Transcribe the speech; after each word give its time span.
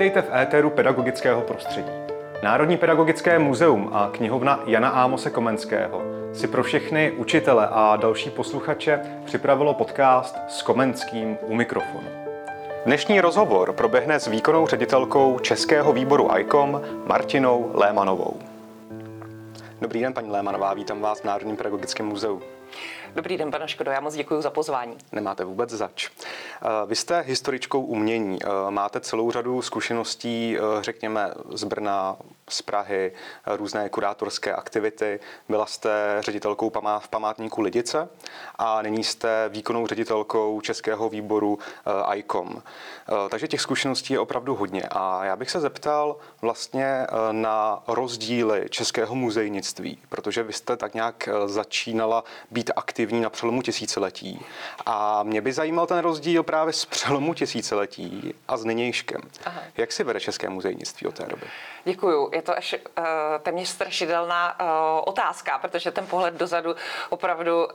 Vítejte 0.00 0.22
v 0.22 0.34
éteru 0.34 0.70
pedagogického 0.70 1.40
prostředí. 1.42 1.90
Národní 2.42 2.76
pedagogické 2.76 3.38
muzeum 3.38 3.90
a 3.92 4.10
knihovna 4.12 4.60
Jana 4.66 4.88
Ámose 4.88 5.30
Komenského 5.30 6.02
si 6.32 6.48
pro 6.48 6.62
všechny 6.62 7.12
učitele 7.12 7.68
a 7.70 7.96
další 7.96 8.30
posluchače 8.30 9.00
připravilo 9.24 9.74
podcast 9.74 10.36
s 10.48 10.62
Komenským 10.62 11.38
u 11.42 11.54
mikrofonu. 11.54 12.08
Dnešní 12.86 13.20
rozhovor 13.20 13.72
proběhne 13.72 14.20
s 14.20 14.26
výkonnou 14.26 14.66
ředitelkou 14.66 15.38
Českého 15.38 15.92
výboru 15.92 16.28
ICOM 16.38 16.80
Martinou 17.06 17.70
Lémanovou. 17.74 18.36
Dobrý 19.80 20.00
den, 20.00 20.12
paní 20.12 20.30
Lémanová, 20.30 20.74
vítám 20.74 21.00
vás 21.00 21.20
v 21.20 21.24
Národním 21.24 21.56
pedagogickém 21.56 22.06
muzeu. 22.06 22.42
Dobrý 23.14 23.36
den, 23.36 23.50
pane 23.50 23.68
Škodo, 23.68 23.90
já 23.90 24.00
moc 24.00 24.14
děkuji 24.14 24.42
za 24.42 24.50
pozvání. 24.50 24.96
Nemáte 25.12 25.44
vůbec 25.44 25.70
zač. 25.70 26.08
Eh, 26.08 26.68
vy 26.86 26.96
jste 26.96 27.20
historičkou 27.20 27.80
umění, 27.80 28.38
eh, 28.42 28.70
máte 28.70 29.00
celou 29.00 29.30
řadu 29.30 29.62
zkušeností, 29.62 30.56
eh, 30.58 30.82
řekněme, 30.82 31.30
z 31.50 31.64
Brna, 31.64 32.16
z 32.48 32.62
Prahy, 32.62 33.12
různé 33.46 33.88
kurátorské 33.88 34.54
aktivity. 34.54 35.20
Byla 35.48 35.66
jste 35.66 36.16
ředitelkou 36.20 36.72
v 36.98 37.08
památníku 37.08 37.60
Lidice 37.60 38.08
a 38.58 38.82
nyní 38.82 39.04
jste 39.04 39.48
výkonnou 39.48 39.86
ředitelkou 39.86 40.60
Českého 40.60 41.08
výboru 41.08 41.58
ICOM. 42.14 42.62
Takže 43.28 43.48
těch 43.48 43.60
zkušeností 43.60 44.12
je 44.12 44.20
opravdu 44.20 44.54
hodně. 44.54 44.82
A 44.90 45.24
já 45.24 45.36
bych 45.36 45.50
se 45.50 45.60
zeptal 45.60 46.16
vlastně 46.42 47.06
na 47.32 47.82
rozdíly 47.86 48.66
českého 48.70 49.14
muzejnictví, 49.14 49.98
protože 50.08 50.42
vy 50.42 50.52
jste 50.52 50.76
tak 50.76 50.94
nějak 50.94 51.28
začínala 51.46 52.24
být 52.50 52.70
aktivní 52.76 52.99
aktivní 53.00 53.20
na 53.20 53.30
přelomu 53.30 53.62
tisíciletí. 53.62 54.40
A 54.86 55.22
mě 55.22 55.40
by 55.40 55.52
zajímal 55.52 55.86
ten 55.86 55.98
rozdíl 55.98 56.42
právě 56.42 56.72
z 56.72 56.84
přelomu 56.84 57.34
tisíciletí 57.34 58.34
a 58.48 58.56
s 58.56 58.64
nynějškem. 58.64 59.20
Aha. 59.44 59.60
Jak 59.76 59.92
si 59.92 60.04
vede 60.04 60.20
české 60.20 60.48
muzejnictví 60.48 61.06
od 61.06 61.14
té 61.14 61.26
doby? 61.26 61.46
Děkuju. 61.84 62.30
Je 62.32 62.42
to 62.42 62.56
až 62.56 62.74
uh, 62.74 63.04
téměř 63.42 63.68
strašidelná 63.68 64.60
uh, 64.60 64.66
otázka, 65.04 65.58
protože 65.58 65.90
ten 65.90 66.06
pohled 66.06 66.34
dozadu 66.34 66.74
opravdu 67.08 67.68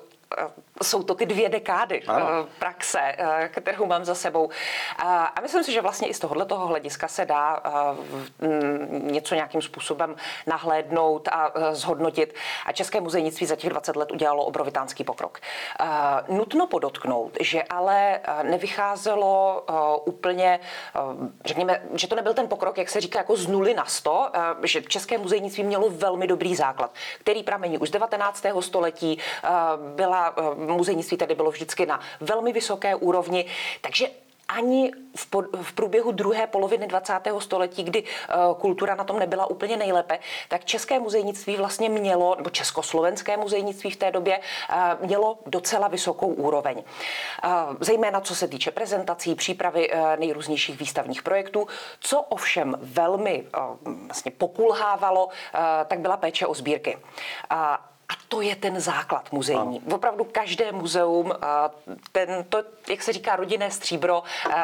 jsou 0.84 1.04
to 1.04 1.16
ty 1.16 1.26
dvě 1.26 1.50
dekády 1.50 2.04
ano. 2.08 2.28
Eh, 2.30 2.48
praxe, 2.60 3.00
eh, 3.02 3.50
kterou 3.54 3.86
mám 3.86 4.06
za 4.06 4.16
sebou. 4.16 4.50
A 4.98 5.42
myslím 5.42 5.64
si, 5.64 5.72
že 5.72 5.82
vlastně 5.82 6.08
i 6.08 6.14
z 6.14 6.20
tohohle 6.20 6.46
toho 6.46 6.68
hlediska 6.68 7.08
se 7.08 7.26
dá 7.26 7.62
mm, 8.42 9.08
něco 9.12 9.36
nějakým 9.36 9.62
způsobem 9.62 10.16
nahlédnout 10.48 11.28
a 11.28 11.52
zhodnotit. 11.72 12.36
A 12.66 12.72
České 12.72 13.02
muzejnictví 13.02 13.46
za 13.46 13.56
těch 13.56 13.70
20 13.70 13.96
let 13.96 14.12
udělalo 14.12 14.46
obrovitánský 14.46 15.04
pokrok. 15.04 15.40
Nutno 16.28 16.68
podotknout, 16.68 17.38
že 17.40 17.64
ale 17.64 18.20
nevycházelo 18.44 19.64
úplně, 20.06 20.60
řekněme, 21.46 21.82
že 21.94 22.08
to 22.08 22.16
nebyl 22.16 22.34
ten 22.34 22.48
pokrok, 22.48 22.78
jak 22.78 22.90
se 22.90 23.02
říká, 23.02 23.20
jako 23.20 23.36
z 23.36 23.48
nuly 23.48 23.74
na 23.74 23.86
sto, 23.86 24.30
že 24.64 24.82
České 24.82 25.18
muzejnictví 25.18 25.64
mělo 25.64 25.90
velmi 25.90 26.28
dobrý 26.28 26.56
základ, 26.56 26.94
který 27.20 27.44
pramení 27.44 27.78
už 27.78 27.90
z 27.90 27.92
19. 27.92 28.46
století, 28.62 29.20
byla 29.96 30.15
Eh, 30.16 30.56
muzejnictví 30.56 31.18
tady 31.18 31.36
bylo 31.36 31.52
vždycky 31.52 31.86
na 31.86 32.00
velmi 32.20 32.54
vysoké 32.54 32.96
úrovni, 32.96 33.46
takže 33.82 34.08
ani 34.48 34.92
v, 35.16 35.26
po, 35.26 35.44
v 35.62 35.74
průběhu 35.74 36.12
druhé 36.12 36.48
poloviny 36.48 36.88
20. 36.88 37.14
století, 37.40 37.84
kdy 37.84 38.04
uh, 38.04 38.56
kultura 38.58 38.96
na 38.96 39.04
tom 39.04 39.20
nebyla 39.20 39.46
úplně 39.46 39.78
nejlépe, 39.78 40.20
tak 40.50 40.66
české 40.66 41.00
muzejnictví 41.00 41.56
vlastně 41.56 41.90
mělo, 41.90 42.36
nebo 42.36 42.50
československé 42.50 43.38
muzejnictví 43.38 43.92
v 43.92 43.96
té 43.96 44.12
době 44.12 44.40
uh, 44.40 45.06
mělo 45.06 45.38
docela 45.46 45.88
vysokou 45.88 46.28
úroveň. 46.28 46.78
Uh, 46.78 47.52
zejména 47.80 48.22
co 48.22 48.36
se 48.36 48.48
týče 48.48 48.72
prezentací, 48.72 49.36
přípravy 49.36 49.90
nejrůznějších 50.20 50.80
výstavních 50.80 51.24
projektů. 51.24 51.68
Co 52.00 52.22
ovšem 52.22 52.78
velmi 52.82 53.44
vlastně 54.06 54.32
pokulhávalo, 54.32 55.30
tak 55.88 56.00
byla 56.00 56.18
péče 56.18 56.48
o 56.48 56.54
sbírky. 56.54 56.98
A 58.10 58.14
to 58.28 58.42
je 58.42 58.56
ten 58.56 58.80
základ 58.80 59.32
muzejní. 59.32 59.82
Ano. 59.86 59.96
Opravdu 59.96 60.24
každé 60.24 60.72
muzeum, 60.72 61.34
ten, 62.12 62.46
to, 62.50 62.64
jak 62.90 63.04
se 63.04 63.14
říká 63.14 63.36
rodinné 63.36 63.72
stříbro, 63.72 64.24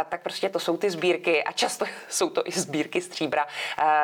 tak 0.10 0.22
prostě 0.22 0.50
to 0.50 0.60
jsou 0.60 0.78
ty 0.78 0.90
sbírky 0.90 1.44
a 1.44 1.52
často 1.52 1.86
jsou 2.10 2.30
to 2.30 2.48
i 2.48 2.52
sbírky 2.52 3.02
stříbra, 3.02 3.48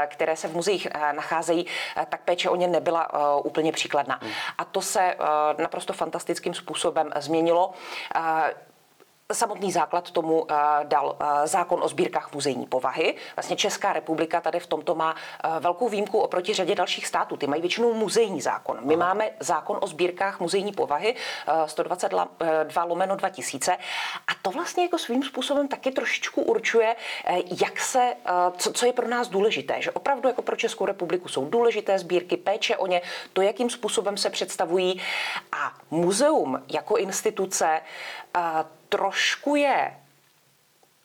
které 0.07 0.35
se 0.35 0.47
v 0.47 0.55
muzeích 0.55 0.87
nacházejí, 1.11 1.65
tak 2.09 2.21
péče 2.21 2.49
o 2.49 2.55
ně 2.55 2.67
nebyla 2.67 3.37
úplně 3.45 3.71
příkladná. 3.71 4.19
Hmm. 4.21 4.31
A 4.57 4.65
to 4.65 4.81
se 4.81 5.15
naprosto 5.57 5.93
fantastickým 5.93 6.53
způsobem 6.53 7.11
změnilo. 7.15 7.73
Samotný 9.33 9.71
základ 9.71 10.11
tomu 10.11 10.41
uh, 10.41 10.47
dal 10.83 11.05
uh, 11.05 11.27
zákon 11.45 11.83
o 11.83 11.87
sbírkách 11.87 12.33
muzejní 12.33 12.65
povahy. 12.65 13.15
Vlastně 13.35 13.55
Česká 13.55 13.93
republika 13.93 14.41
tady 14.41 14.59
v 14.59 14.67
tomto 14.67 14.95
má 14.95 15.13
uh, 15.13 15.59
velkou 15.59 15.89
výjimku 15.89 16.19
oproti 16.19 16.53
řadě 16.53 16.75
dalších 16.75 17.07
států. 17.07 17.37
Ty 17.37 17.47
mají 17.47 17.61
většinou 17.61 17.93
muzejní 17.93 18.41
zákon. 18.41 18.77
My 18.81 18.95
Aha. 18.95 19.05
máme 19.05 19.29
zákon 19.39 19.77
o 19.81 19.87
sbírkách 19.87 20.39
muzejní 20.39 20.71
povahy 20.71 21.15
122 21.65 22.83
lomeno 22.83 23.15
2000 23.15 23.77
a 24.27 24.31
to 24.41 24.51
vlastně 24.51 24.83
jako 24.83 24.97
svým 24.97 25.23
způsobem 25.23 25.67
taky 25.67 25.91
trošičku 25.91 26.41
určuje, 26.41 26.95
jak 27.61 27.79
se, 27.79 28.13
co, 28.57 28.73
co 28.73 28.85
je 28.85 28.93
pro 28.93 29.07
nás 29.07 29.27
důležité. 29.27 29.81
Že 29.81 29.91
opravdu 29.91 30.27
jako 30.27 30.41
pro 30.41 30.55
Českou 30.55 30.85
republiku 30.85 31.27
jsou 31.27 31.45
důležité 31.45 31.99
sbírky, 31.99 32.37
péče 32.37 32.77
o 32.77 32.87
ně, 32.87 33.01
to, 33.33 33.41
jakým 33.41 33.69
způsobem 33.69 34.17
se 34.17 34.29
představují 34.29 35.01
a 35.51 35.73
muzeum 35.91 36.63
jako 36.67 36.97
instituce 36.97 37.81
trošku 38.89 39.55
je 39.55 39.97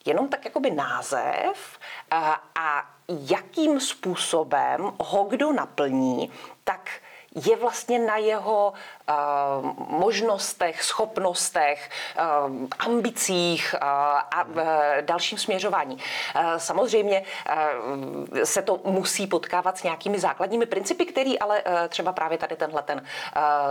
jenom 0.04 0.28
tak 0.28 0.44
jakoby 0.44 0.70
název 0.70 1.78
a, 2.10 2.42
a 2.54 2.90
jakým 3.08 3.80
způsobem 3.80 4.92
ho 5.00 5.24
kdo 5.24 5.52
naplní, 5.52 6.32
tak 6.64 6.90
je 7.46 7.56
vlastně 7.56 7.98
na 7.98 8.16
jeho 8.16 8.72
možnostech, 9.88 10.82
schopnostech, 10.82 11.90
uh, 12.18 12.24
ambicích 12.78 13.74
uh, 13.74 13.88
a 13.88 14.46
dalším 15.00 15.38
směřování. 15.38 15.98
Samozřejmě 16.56 17.22
se 18.44 18.62
to 18.62 18.80
musí 18.84 19.26
potkávat 19.26 19.78
s 19.78 19.82
nějakými 19.82 20.18
základními 20.18 20.66
principy, 20.66 21.06
který 21.06 21.38
ale 21.38 21.62
třeba 21.88 22.12
právě 22.12 22.38
tady 22.38 22.56
tenhle 22.56 22.82
ten 22.82 23.04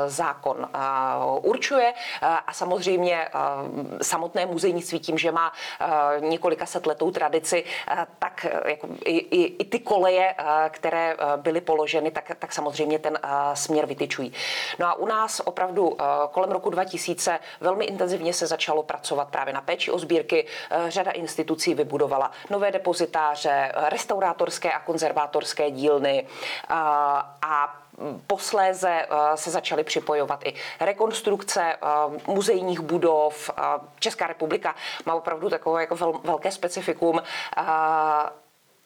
zákon 0.07 0.69
určuje 1.41 1.93
a 2.47 2.53
samozřejmě 2.53 3.27
samotné 4.01 4.45
muzejnictví 4.45 4.99
tím, 4.99 5.17
že 5.17 5.31
má 5.31 5.53
několika 6.19 6.65
set 6.65 6.85
letou 6.85 7.11
tradici, 7.11 7.63
tak 8.19 8.45
jako 8.65 8.87
i, 9.05 9.17
i, 9.17 9.43
i 9.43 9.65
ty 9.65 9.79
koleje, 9.79 10.35
které 10.69 11.17
byly 11.35 11.61
položeny, 11.61 12.11
tak, 12.11 12.31
tak 12.39 12.53
samozřejmě 12.53 12.99
ten 12.99 13.19
směr 13.53 13.85
vytyčují. 13.85 14.33
No 14.79 14.87
a 14.87 14.93
u 14.93 15.05
nás 15.05 15.20
opravdu 15.45 15.97
eh, 15.99 16.03
kolem 16.31 16.51
roku 16.51 16.69
2000 16.69 17.39
velmi 17.59 17.85
intenzivně 17.85 18.33
se 18.33 18.47
začalo 18.47 18.83
pracovat 18.83 19.29
právě 19.29 19.53
na 19.53 19.61
péči 19.61 19.91
o 19.91 19.99
sbírky. 19.99 20.45
Eh, 20.71 20.91
řada 20.91 21.11
institucí 21.11 21.73
vybudovala 21.73 22.31
nové 22.49 22.71
depozitáře, 22.71 23.71
restaurátorské 23.75 24.71
a 24.71 24.79
konzervátorské 24.79 25.71
dílny 25.71 26.27
eh, 26.27 26.73
a 27.41 27.77
Posléze 28.27 29.05
se 29.35 29.51
začaly 29.51 29.83
připojovat 29.83 30.43
i 30.45 30.53
rekonstrukce 30.79 31.75
muzejních 32.27 32.79
budov. 32.79 33.51
Česká 33.99 34.27
republika 34.27 34.75
má 35.05 35.13
opravdu 35.13 35.49
takové 35.49 35.81
jako 35.81 36.19
velké 36.23 36.51
specifikum 36.51 37.21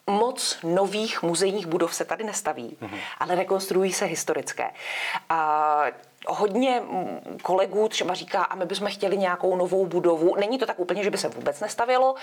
moc 0.07 0.57
nových 0.63 1.23
muzejních 1.23 1.65
budov 1.65 1.95
se 1.95 2.05
tady 2.05 2.23
nestaví, 2.23 2.77
mm-hmm. 2.81 2.99
ale 3.19 3.35
rekonstruují 3.35 3.93
se 3.93 4.05
historické. 4.05 4.71
A 5.29 5.85
hodně 6.27 6.81
kolegů 7.41 7.87
třeba 7.87 8.13
říká, 8.13 8.43
a 8.43 8.55
my 8.55 8.65
bychom 8.65 8.87
chtěli 8.87 9.17
nějakou 9.17 9.55
novou 9.55 9.85
budovu. 9.85 10.35
Není 10.35 10.57
to 10.57 10.65
tak 10.65 10.79
úplně, 10.79 11.03
že 11.03 11.09
by 11.09 11.17
se 11.17 11.27
vůbec 11.27 11.59
nestavilo, 11.59 12.15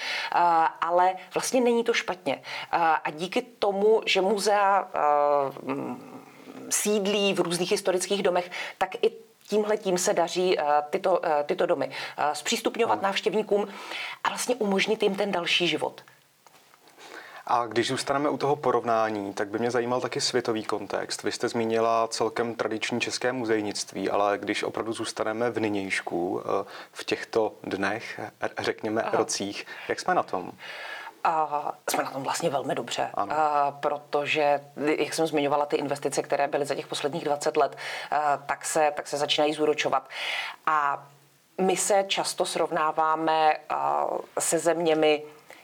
ale 0.81 1.15
vlastně 1.35 1.61
není 1.61 1.85
to 1.85 1.93
špatně. 1.93 2.43
A 2.73 3.11
díky 3.11 3.43
tomu, 3.43 4.03
že 4.07 4.21
muzea 4.21 4.89
sídlí 6.71 7.35
v 7.35 7.41
různých 7.41 7.71
historických 7.71 8.23
domech, 8.23 8.51
tak 8.79 9.05
i 9.05 9.11
tímhle 9.49 9.77
tím 9.77 9.99
se 9.99 10.15
daří 10.15 10.57
tyto, 10.91 11.21
tyto 11.47 11.67
domy 11.67 11.91
zpřístupňovat 12.33 13.03
návštěvníkům 13.03 13.69
a 14.25 14.29
vlastně 14.29 14.55
umožnit 14.55 15.03
jim 15.03 15.15
ten 15.15 15.33
další 15.33 15.69
život. 15.69 16.01
A 17.47 17.67
když 17.67 17.89
zůstaneme 17.89 18.29
u 18.29 18.37
toho 18.37 18.57
porovnání, 18.57 19.35
tak 19.35 19.49
by 19.49 19.59
mě 19.59 19.71
zajímal 19.71 20.01
taky 20.01 20.21
světový 20.21 20.65
kontext. 20.65 21.23
Vy 21.23 21.33
jste 21.33 21.49
zmínila 21.49 22.09
celkem 22.09 22.55
tradiční 22.55 23.01
české 23.01 23.33
muzejnictví, 23.33 24.11
ale 24.11 24.39
když 24.39 24.63
opravdu 24.63 24.93
zůstaneme 24.93 25.51
v 25.51 25.61
nynějšku, 25.61 26.43
eh, 26.45 26.65
v 26.93 27.05
těchto 27.05 27.53
dnech, 27.63 28.21
řekněme 28.59 29.03
Aha. 29.03 29.19
rocích, 29.19 29.67
jak 29.89 30.01
jsme 30.01 30.15
na 30.15 30.23
tom? 30.23 30.53
A 31.25 31.73
jsme 31.91 32.05
na 32.05 32.11
tom 32.11 32.23
vlastně 32.23 32.51
velmi 32.51 32.75
dobře, 32.75 33.11
a, 33.15 33.71
protože, 33.71 34.61
jak 34.99 35.15
jsem 35.15 35.27
zmiňovala, 35.27 35.67
ty 35.67 35.77
investice, 35.77 36.23
které 36.23 36.49
byly 36.49 36.67
za 36.67 36.75
těch 36.75 36.87
posledních 36.87 37.25
20 37.25 37.57
let, 37.57 37.77
a, 38.11 38.37
tak, 38.37 38.65
se, 38.65 38.93
tak 38.97 39.09
se 39.09 39.17
začínají 39.17 39.55
zúročovat. 39.55 40.09
A 40.67 41.07
my 41.61 41.77
se 41.77 42.05
často 42.09 42.45
srovnáváme 42.45 43.57
a, 43.69 44.07
se 44.39 44.59
zeměmi, 44.59 45.23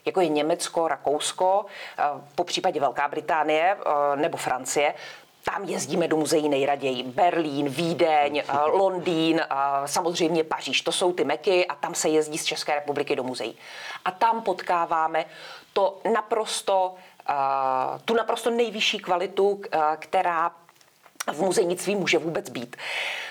jako 0.08 0.20
je 0.20 0.28
Německo, 0.28 0.88
Rakousko, 0.88 1.64
po 2.34 2.44
případě 2.44 2.81
Velká 2.81 3.08
Británie 3.08 3.76
nebo 4.14 4.37
Francie, 4.37 4.94
tam 5.44 5.64
jezdíme 5.64 6.08
do 6.08 6.16
muzeí 6.16 6.49
nejraději. 6.49 7.02
Berlín, 7.02 7.69
Vídeň, 7.69 8.43
Londýn, 8.66 9.40
samozřejmě 9.87 10.44
Paříž. 10.44 10.82
To 10.82 10.93
jsou 10.93 11.12
ty 11.12 11.25
meky 11.25 11.66
a 11.66 11.75
tam 11.75 11.94
se 11.94 12.08
jezdí 12.08 12.38
z 12.38 12.44
České 12.44 12.75
republiky 12.75 13.16
do 13.16 13.25
muzeí. 13.25 13.58
A 14.05 14.10
tam 14.10 14.43
potkáváme 14.43 15.25
to 15.72 15.99
naprosto, 16.12 16.94
tu 18.05 18.14
naprosto 18.14 18.50
nejvyšší 18.50 18.99
kvalitu, 18.99 19.60
která 19.96 20.50
v 21.32 21.40
muzejnictví 21.40 21.96
může 21.96 22.19
vůbec 22.19 22.50
být. 22.50 22.76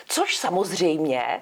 Což 0.08 0.38
samozřejmě 0.38 1.42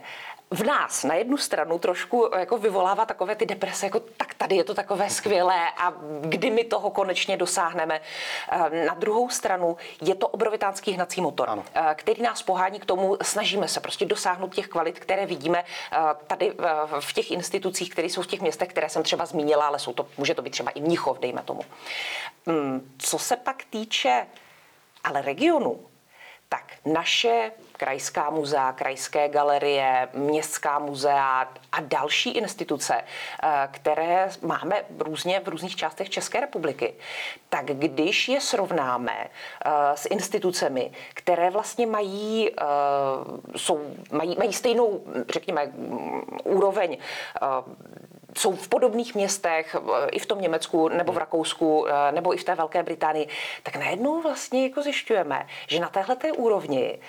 v 0.51 0.63
nás 0.63 1.03
na 1.03 1.15
jednu 1.15 1.37
stranu 1.37 1.79
trošku 1.79 2.29
jako 2.37 2.57
vyvolává 2.57 3.05
takové 3.05 3.35
ty 3.35 3.45
deprese, 3.45 3.85
jako 3.85 3.99
tak 3.99 4.33
tady 4.33 4.55
je 4.55 4.63
to 4.63 4.73
takové 4.73 5.09
skvělé 5.09 5.69
a 5.77 5.93
kdy 6.21 6.49
my 6.49 6.63
toho 6.63 6.89
konečně 6.89 7.37
dosáhneme. 7.37 8.01
Eh, 8.49 8.85
na 8.85 8.93
druhou 8.93 9.29
stranu 9.29 9.77
je 10.01 10.15
to 10.15 10.27
obrovitánský 10.27 10.91
hnací 10.91 11.21
motor, 11.21 11.49
ano. 11.49 11.63
Eh, 11.75 11.95
který 11.95 12.21
nás 12.21 12.43
pohání 12.43 12.79
k 12.79 12.85
tomu, 12.85 13.17
snažíme 13.21 13.67
se 13.67 13.79
prostě 13.79 14.05
dosáhnout 14.05 14.55
těch 14.55 14.67
kvalit, 14.67 14.99
které 14.99 15.25
vidíme 15.25 15.63
eh, 15.91 15.97
tady 16.27 16.53
v 16.99 17.13
těch 17.13 17.31
institucích, 17.31 17.89
které 17.89 18.09
jsou 18.09 18.21
v 18.21 18.27
těch 18.27 18.41
městech, 18.41 18.69
které 18.69 18.89
jsem 18.89 19.03
třeba 19.03 19.25
zmínila, 19.25 19.67
ale 19.67 19.79
jsou 19.79 19.93
to, 19.93 20.07
může 20.17 20.35
to 20.35 20.41
být 20.41 20.49
třeba 20.49 20.71
i 20.71 20.81
Mnichov, 20.81 21.19
dejme 21.19 21.41
tomu. 21.41 21.61
Hmm, 22.47 22.95
co 22.97 23.19
se 23.19 23.35
pak 23.37 23.63
týče 23.69 24.27
ale 25.03 25.21
regionu, 25.21 25.79
tak 26.49 26.73
naše 26.85 27.51
krajská 27.77 28.29
muzea, 28.29 28.73
krajské 28.73 29.29
galerie, 29.29 30.07
městská 30.13 30.79
muzea 30.79 31.49
a 31.71 31.81
další 31.81 32.31
instituce, 32.31 32.95
eh, 32.95 33.67
které 33.71 34.29
máme 34.41 34.83
různě 34.99 35.39
v 35.39 35.47
různých 35.47 35.75
částech 35.75 36.09
České 36.09 36.39
republiky, 36.39 36.93
tak 37.49 37.65
když 37.65 38.27
je 38.27 38.41
srovnáme 38.41 39.27
eh, 39.27 39.71
s 39.95 40.05
institucemi, 40.09 40.91
které 41.13 41.49
vlastně 41.49 41.87
mají, 41.87 42.49
eh, 42.49 42.63
jsou, 43.57 43.95
mají, 44.11 44.35
mají 44.37 44.53
stejnou, 44.53 45.01
řekněme, 45.29 45.71
úroveň 46.43 46.97
jsou 48.37 48.55
v 48.55 48.67
podobných 48.67 49.15
městech, 49.15 49.75
i 50.11 50.19
v 50.19 50.25
tom 50.25 50.41
Německu, 50.41 50.87
nebo 50.87 51.11
v 51.11 51.17
Rakousku, 51.17 51.85
nebo 52.11 52.33
i 52.33 52.37
v 52.37 52.43
té 52.43 52.55
Velké 52.55 52.83
Británii, 52.83 53.27
tak 53.63 53.75
najednou 53.75 54.21
vlastně 54.21 54.63
jako 54.63 54.81
zjišťujeme, 54.81 55.47
že 55.67 55.79
na 55.79 55.89
téhle 55.89 56.15
té 56.15 56.31
úrovni 56.31 56.99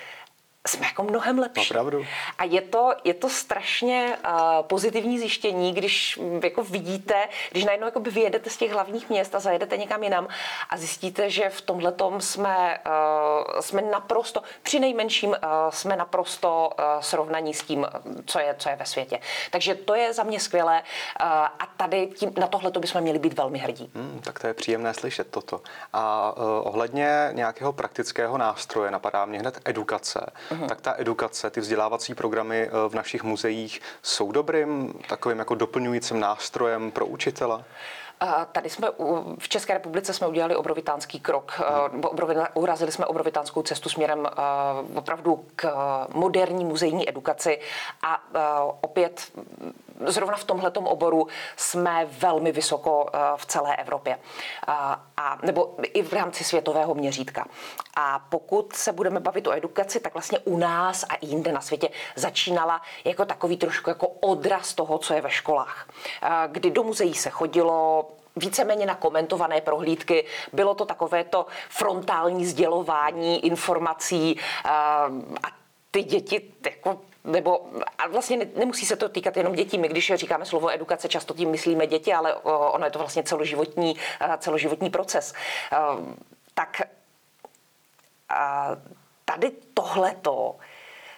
jsme 0.68 0.86
jako 0.86 1.02
mnohem 1.02 1.38
lepší. 1.38 1.70
Opravdu. 1.70 2.06
A 2.38 2.44
je 2.44 2.60
to, 2.60 2.92
je 3.04 3.14
to 3.14 3.28
strašně 3.28 4.18
uh, 4.24 4.32
pozitivní 4.62 5.18
zjištění, 5.18 5.72
když 5.72 6.20
jako 6.42 6.62
vidíte, 6.62 7.28
když 7.50 7.64
najednou 7.64 7.86
jako 7.86 8.00
vyjedete 8.00 8.50
z 8.50 8.56
těch 8.56 8.72
hlavních 8.72 9.10
měst 9.10 9.34
a 9.34 9.40
zajedete 9.40 9.76
někam 9.76 10.02
jinam 10.02 10.28
a 10.70 10.76
zjistíte, 10.76 11.30
že 11.30 11.48
v 11.48 11.60
tomhle 11.60 11.94
jsme, 12.18 12.78
uh, 12.86 13.60
jsme 13.60 13.82
naprosto, 13.82 14.42
při 14.62 14.80
nejmenším 14.80 15.30
uh, 15.30 15.36
jsme 15.70 15.96
naprosto 15.96 16.70
uh, 16.78 16.84
srovnaní 17.00 17.54
s 17.54 17.62
tím, 17.62 17.86
co 18.26 18.38
je, 18.38 18.54
co 18.58 18.68
je 18.68 18.76
ve 18.76 18.86
světě. 18.86 19.18
Takže 19.50 19.74
to 19.74 19.94
je 19.94 20.12
za 20.12 20.22
mě 20.22 20.40
skvělé 20.40 20.82
uh, 20.82 21.26
a 21.26 21.68
tady 21.76 22.06
tím, 22.06 22.32
na 22.38 22.46
tohle 22.46 22.70
bychom 22.78 23.00
měli 23.00 23.18
být 23.18 23.38
velmi 23.38 23.58
hrdí. 23.58 23.90
Hmm, 23.94 24.20
tak 24.24 24.38
to 24.38 24.46
je 24.46 24.54
příjemné 24.54 24.94
slyšet 24.94 25.30
toto. 25.30 25.60
A 25.92 26.32
uh, 26.36 26.44
ohledně 26.44 27.30
nějakého 27.32 27.72
praktického 27.72 28.38
nástroje 28.38 28.90
napadá 28.90 29.24
mě 29.24 29.38
hned 29.38 29.60
edukace. 29.64 30.26
Uh-huh. 30.56 30.68
tak 30.68 30.80
ta 30.80 30.94
edukace, 30.98 31.50
ty 31.50 31.60
vzdělávací 31.60 32.14
programy 32.14 32.68
eh, 32.68 32.88
v 32.88 32.94
našich 32.94 33.22
muzeích 33.22 33.80
jsou 34.02 34.32
dobrým 34.32 34.94
takovým 35.08 35.38
jako 35.38 35.54
doplňujícím 35.54 36.20
nástrojem 36.20 36.90
pro 36.90 37.06
učitele? 37.06 37.64
Tady 38.52 38.70
jsme 38.70 38.88
v 39.38 39.48
České 39.48 39.74
republice 39.74 40.12
jsme 40.12 40.26
udělali 40.26 40.56
obrovitánský 40.56 41.20
krok, 41.20 41.60
hmm. 41.92 42.02
urazili 42.54 42.92
jsme 42.92 43.06
obrovitánskou 43.06 43.62
cestu 43.62 43.88
směrem 43.88 44.28
opravdu 44.94 45.44
k 45.56 45.68
moderní 46.14 46.64
muzejní 46.64 47.08
edukaci 47.08 47.60
a 48.02 48.22
opět 48.80 49.32
zrovna 50.06 50.36
v 50.36 50.44
tomhletom 50.44 50.86
oboru 50.86 51.26
jsme 51.56 52.06
velmi 52.10 52.52
vysoko 52.52 53.06
v 53.36 53.46
celé 53.46 53.76
Evropě. 53.76 54.18
A, 54.66 55.38
nebo 55.42 55.74
i 55.82 56.02
v 56.02 56.12
rámci 56.12 56.44
světového 56.44 56.94
měřítka. 56.94 57.46
A 57.96 58.18
pokud 58.18 58.72
se 58.72 58.92
budeme 58.92 59.20
bavit 59.20 59.46
o 59.46 59.52
edukaci, 59.52 60.00
tak 60.00 60.14
vlastně 60.14 60.38
u 60.38 60.58
nás 60.58 61.04
a 61.08 61.14
i 61.14 61.26
jinde 61.26 61.52
na 61.52 61.60
světě 61.60 61.88
začínala 62.16 62.82
jako 63.04 63.24
takový 63.24 63.56
trošku 63.56 63.90
jako 63.90 64.08
odraz 64.08 64.74
toho, 64.74 64.98
co 64.98 65.14
je 65.14 65.20
ve 65.20 65.30
školách. 65.30 65.88
Kdy 66.46 66.70
do 66.70 66.82
muzeí 66.82 67.14
se 67.14 67.30
chodilo, 67.30 68.08
víceméně 68.36 68.86
na 68.86 68.94
komentované 68.94 69.60
prohlídky. 69.60 70.24
Bylo 70.52 70.74
to 70.74 70.84
takovéto 70.84 71.46
frontální 71.68 72.46
sdělování 72.46 73.46
informací 73.46 74.40
a 74.64 75.08
ty 75.90 76.02
děti 76.02 76.52
jako 76.64 77.00
nebo 77.24 77.66
a 77.98 78.08
vlastně 78.08 78.36
ne, 78.36 78.46
nemusí 78.56 78.86
se 78.86 78.96
to 78.96 79.08
týkat 79.08 79.36
jenom 79.36 79.54
dětí. 79.54 79.78
My, 79.78 79.88
když 79.88 80.12
říkáme 80.14 80.44
slovo 80.44 80.70
edukace, 80.74 81.08
často 81.08 81.34
tím 81.34 81.50
myslíme 81.50 81.86
děti, 81.86 82.12
ale 82.12 82.34
ono 82.34 82.84
je 82.84 82.90
to 82.90 82.98
vlastně 82.98 83.22
celoživotní, 83.22 83.96
celoživotní 84.38 84.90
proces. 84.90 85.34
Tak 86.54 86.82
tady 89.24 89.50
tohleto 89.74 90.56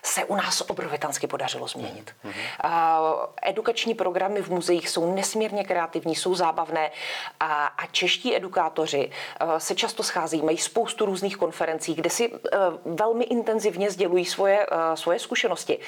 se 0.08 0.24
u 0.24 0.36
nás 0.36 0.60
obrovitánsky 0.60 1.26
podařilo 1.26 1.68
změnit. 1.68 2.14
Mm-hmm. 2.24 3.28
Edukační 3.42 3.94
programy 3.94 4.42
v 4.42 4.50
muzeích 4.50 4.88
jsou 4.88 5.14
nesmírně 5.14 5.64
kreativní, 5.64 6.16
jsou 6.16 6.34
zábavné 6.34 6.90
a, 7.40 7.66
a 7.66 7.86
čeští 7.86 8.36
edukátoři 8.36 9.10
se 9.58 9.74
často 9.74 10.02
scházejí, 10.02 10.42
mají 10.42 10.58
spoustu 10.58 11.06
různých 11.06 11.36
konferencí, 11.36 11.94
kde 11.94 12.10
si 12.10 12.32
velmi 12.84 13.24
intenzivně 13.24 13.90
sdělují 13.90 14.24
svoje, 14.24 14.66
svoje 14.94 15.18
zkušenosti 15.18 15.78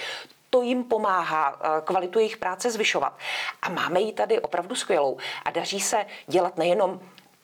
to 0.51 0.63
jim 0.63 0.85
pomáhá 0.85 1.59
kvalitu 1.85 2.19
jejich 2.19 2.37
práce 2.37 2.71
zvyšovat. 2.71 3.13
A 3.63 3.69
máme 3.69 4.01
ji 4.01 4.13
tady 4.13 4.41
opravdu 4.41 4.75
skvělou. 4.75 5.17
A 5.45 5.51
daří 5.51 5.81
se 5.81 6.07
dělat 6.27 6.59
nejenom 6.59 7.01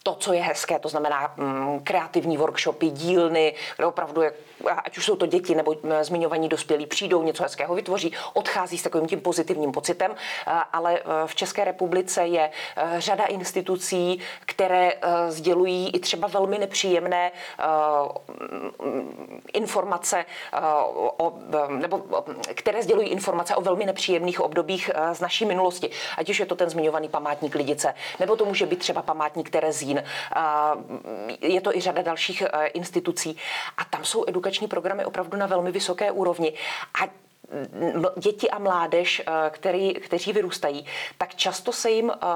to, 0.06 0.14
co 0.14 0.32
je 0.32 0.42
hezké, 0.42 0.78
to 0.78 0.88
znamená 0.88 1.34
mm, 1.36 1.80
kreativní 1.84 2.36
workshopy, 2.36 2.90
dílny, 2.90 3.54
kde 3.76 3.86
opravdu, 3.86 4.22
je, 4.22 4.32
ať 4.84 4.98
už 4.98 5.04
jsou 5.04 5.16
to 5.16 5.26
děti 5.26 5.54
nebo 5.54 5.74
mm, 5.82 5.92
zmiňovaní 6.02 6.48
dospělí, 6.48 6.86
přijdou, 6.86 7.22
něco 7.22 7.42
hezkého 7.42 7.74
vytvoří, 7.74 8.12
odchází 8.34 8.78
s 8.78 8.82
takovým 8.82 9.06
tím 9.06 9.20
pozitivním 9.20 9.72
pocitem, 9.72 10.14
ale 10.72 10.98
e, 10.98 11.02
v 11.26 11.34
České 11.34 11.64
republice 11.64 12.26
je 12.26 12.50
e, 12.76 13.00
řada 13.00 13.24
institucí, 13.24 14.20
které 14.40 14.92
sdělují 15.28 15.90
i 15.90 15.98
třeba 15.98 16.28
velmi 16.28 16.58
nepříjemné 16.58 17.32
informace, 19.52 20.24
o, 21.16 21.32
nebo 21.68 22.04
které 22.54 22.82
sdělují 22.82 23.08
informace 23.08 23.56
o 23.56 23.60
velmi 23.60 23.86
nepříjemných 23.86 24.40
obdobích 24.40 24.90
z 25.12 25.20
naší 25.20 25.44
minulosti. 25.44 25.90
Ať 26.16 26.30
už 26.30 26.40
je 26.40 26.46
to 26.46 26.54
ten 26.54 26.70
zmiňovaný 26.70 27.08
památník 27.08 27.54
Lidice, 27.54 27.94
nebo 28.20 28.36
to 28.36 28.44
může 28.44 28.66
být 28.66 28.78
třeba 28.78 29.02
památník 29.02 29.50
Terezín, 29.50 29.95
Zlín. 29.96 30.04
Je 31.40 31.60
to 31.60 31.76
i 31.76 31.80
řada 31.80 32.02
dalších 32.02 32.42
e, 32.42 32.66
institucí 32.66 33.36
a 33.76 33.84
tam 33.84 34.04
jsou 34.04 34.24
edukační 34.28 34.68
programy 34.68 35.04
opravdu 35.04 35.38
na 35.38 35.46
velmi 35.46 35.72
vysoké 35.72 36.10
úrovni. 36.10 36.52
A 37.02 37.25
děti 38.16 38.50
a 38.50 38.58
mládež, 38.58 39.22
eh, 39.26 39.50
který, 39.50 39.94
kteří 39.94 40.32
vyrůstají, 40.32 40.86
tak 41.18 41.34
často 41.34 41.72
se 41.72 41.90
jim 41.90 42.10
eh, 42.10 42.26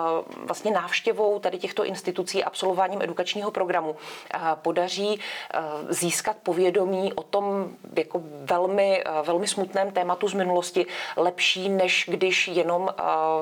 vlastně 0.45 0.71
návštěvou 0.71 1.39
tady 1.39 1.59
těchto 1.59 1.85
institucí, 1.85 2.45
absolvováním 2.45 3.03
edukačního 3.03 3.51
programu 3.51 3.97
eh, 4.35 4.39
podaří 4.55 5.21
získat 5.89 6.37
povědomí 6.43 7.13
o 7.13 7.23
tom 7.23 7.71
jako 7.97 8.21
velmi, 8.25 9.05
velmi 9.23 9.49
smutném 9.49 9.91
tématu 9.91 10.29
z 10.29 10.35
minulosti 10.35 10.87
lepší, 11.17 11.69
než 11.69 12.05
když 12.09 12.49
jenom 12.49 12.91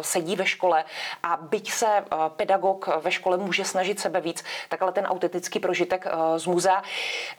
sedí 0.01 0.37
ve 0.37 0.47
škole. 0.47 0.85
A 1.23 1.37
byť 1.37 1.71
se 1.71 2.05
pedagog 2.29 2.89
ve 3.03 3.11
škole 3.11 3.37
může 3.37 3.65
snažit 3.65 4.01
sebe 4.01 4.21
víc, 4.21 4.45
tak 4.69 4.83
ale 4.83 4.93
ten 4.93 5.07
autentický 5.07 5.59
prožitek 5.59 6.07
z 6.37 6.47
muzea 6.47 6.83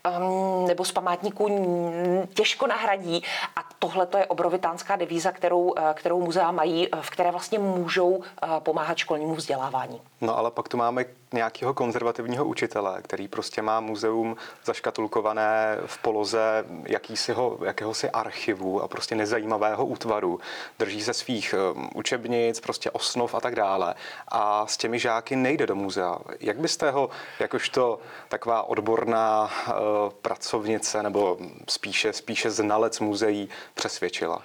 ehm, 0.04 0.66
nebo 0.68 0.86
z 0.86 0.92
památníků 0.92 1.50
těžko 2.34 2.68
nahradí. 2.68 3.24
A 3.56 3.60
tohle 3.80 4.06
to 4.06 4.19
je 4.20 4.26
obrovitánská 4.26 4.96
devíza, 4.96 5.32
kterou, 5.32 5.74
eh, 5.78 5.94
kterou 5.94 6.22
muzea 6.22 6.52
mají, 6.52 6.88
eh, 6.88 6.98
v 7.02 7.10
které 7.10 7.32
vlastně 7.32 7.60
můžou 7.60 8.22
eh, 8.24 8.48
pomáhat 8.60 8.98
školnímu 8.98 9.36
vzdělávání. 9.36 10.02
No 10.22 10.38
ale 10.38 10.52
pak 10.52 10.68
tu 10.70 10.78
máme 10.78 11.06
nějakého 11.34 11.74
konzervativního 11.74 12.46
učitele, 12.46 13.02
který 13.02 13.28
prostě 13.28 13.62
má 13.62 13.80
muzeum 13.80 14.38
zaškatulkované 14.66 15.78
v 15.86 15.98
poloze 15.98 16.66
jakýsiho, 16.84 17.58
jakéhosi 17.66 18.10
archivu 18.10 18.82
a 18.82 18.88
prostě 18.88 19.16
nezajímavého 19.16 19.86
útvaru. 19.86 20.40
Drží 20.80 21.02
se 21.02 21.14
svých 21.14 21.56
učebnic, 21.96 22.60
prostě 22.60 22.92
osnov 22.92 23.36
a 23.36 23.40
tak 23.40 23.56
dále. 23.56 23.96
A 24.28 24.68
s 24.68 24.78
těmi 24.78 25.00
žáky 25.00 25.36
nejde 25.36 25.68
do 25.68 25.76
muzea. 25.76 26.18
Jak 26.40 26.58
byste 26.58 26.92
ho, 26.92 27.10
jakožto 27.40 28.00
taková 28.30 28.64
odborná 28.64 29.44
uh, 29.44 29.74
pracovnice 30.22 31.04
nebo 31.04 31.38
spíše, 31.70 32.14
spíše 32.14 32.52
znalec 32.52 33.00
muzeí 33.00 33.50
přesvědčila? 33.74 34.42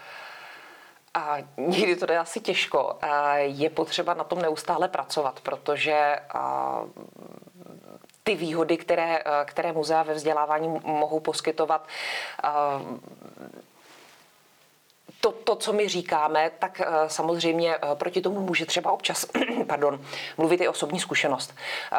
A 1.14 1.37
nikdy 1.56 1.97
to 1.97 2.06
jde 2.06 2.18
asi 2.18 2.40
těžko. 2.40 2.99
Je 3.40 3.71
potřeba 3.71 4.14
na 4.14 4.25
tom 4.25 4.42
neustále 4.42 4.88
pracovat, 4.88 5.40
protože 5.40 6.16
ty 8.23 8.35
výhody, 8.35 8.76
které, 8.76 9.23
které 9.44 9.73
muzea 9.73 10.02
ve 10.02 10.14
vzdělávání 10.14 10.68
mohou 10.85 11.21
poskytovat, 11.21 11.88
to, 15.25 15.33
to, 15.33 15.57
co 15.57 15.73
my 15.73 15.88
říkáme, 15.88 16.50
tak 16.59 16.83
uh, 16.87 16.95
samozřejmě 17.07 17.78
uh, 17.78 17.95
proti 17.95 18.21
tomu 18.21 18.40
může 18.40 18.66
třeba 18.66 18.93
občas 18.93 19.26
pardon, 19.66 20.00
mluvit 20.37 20.61
i 20.61 20.69
osobní 20.69 21.00
zkušenost. 21.00 21.54
Uh, 21.93 21.99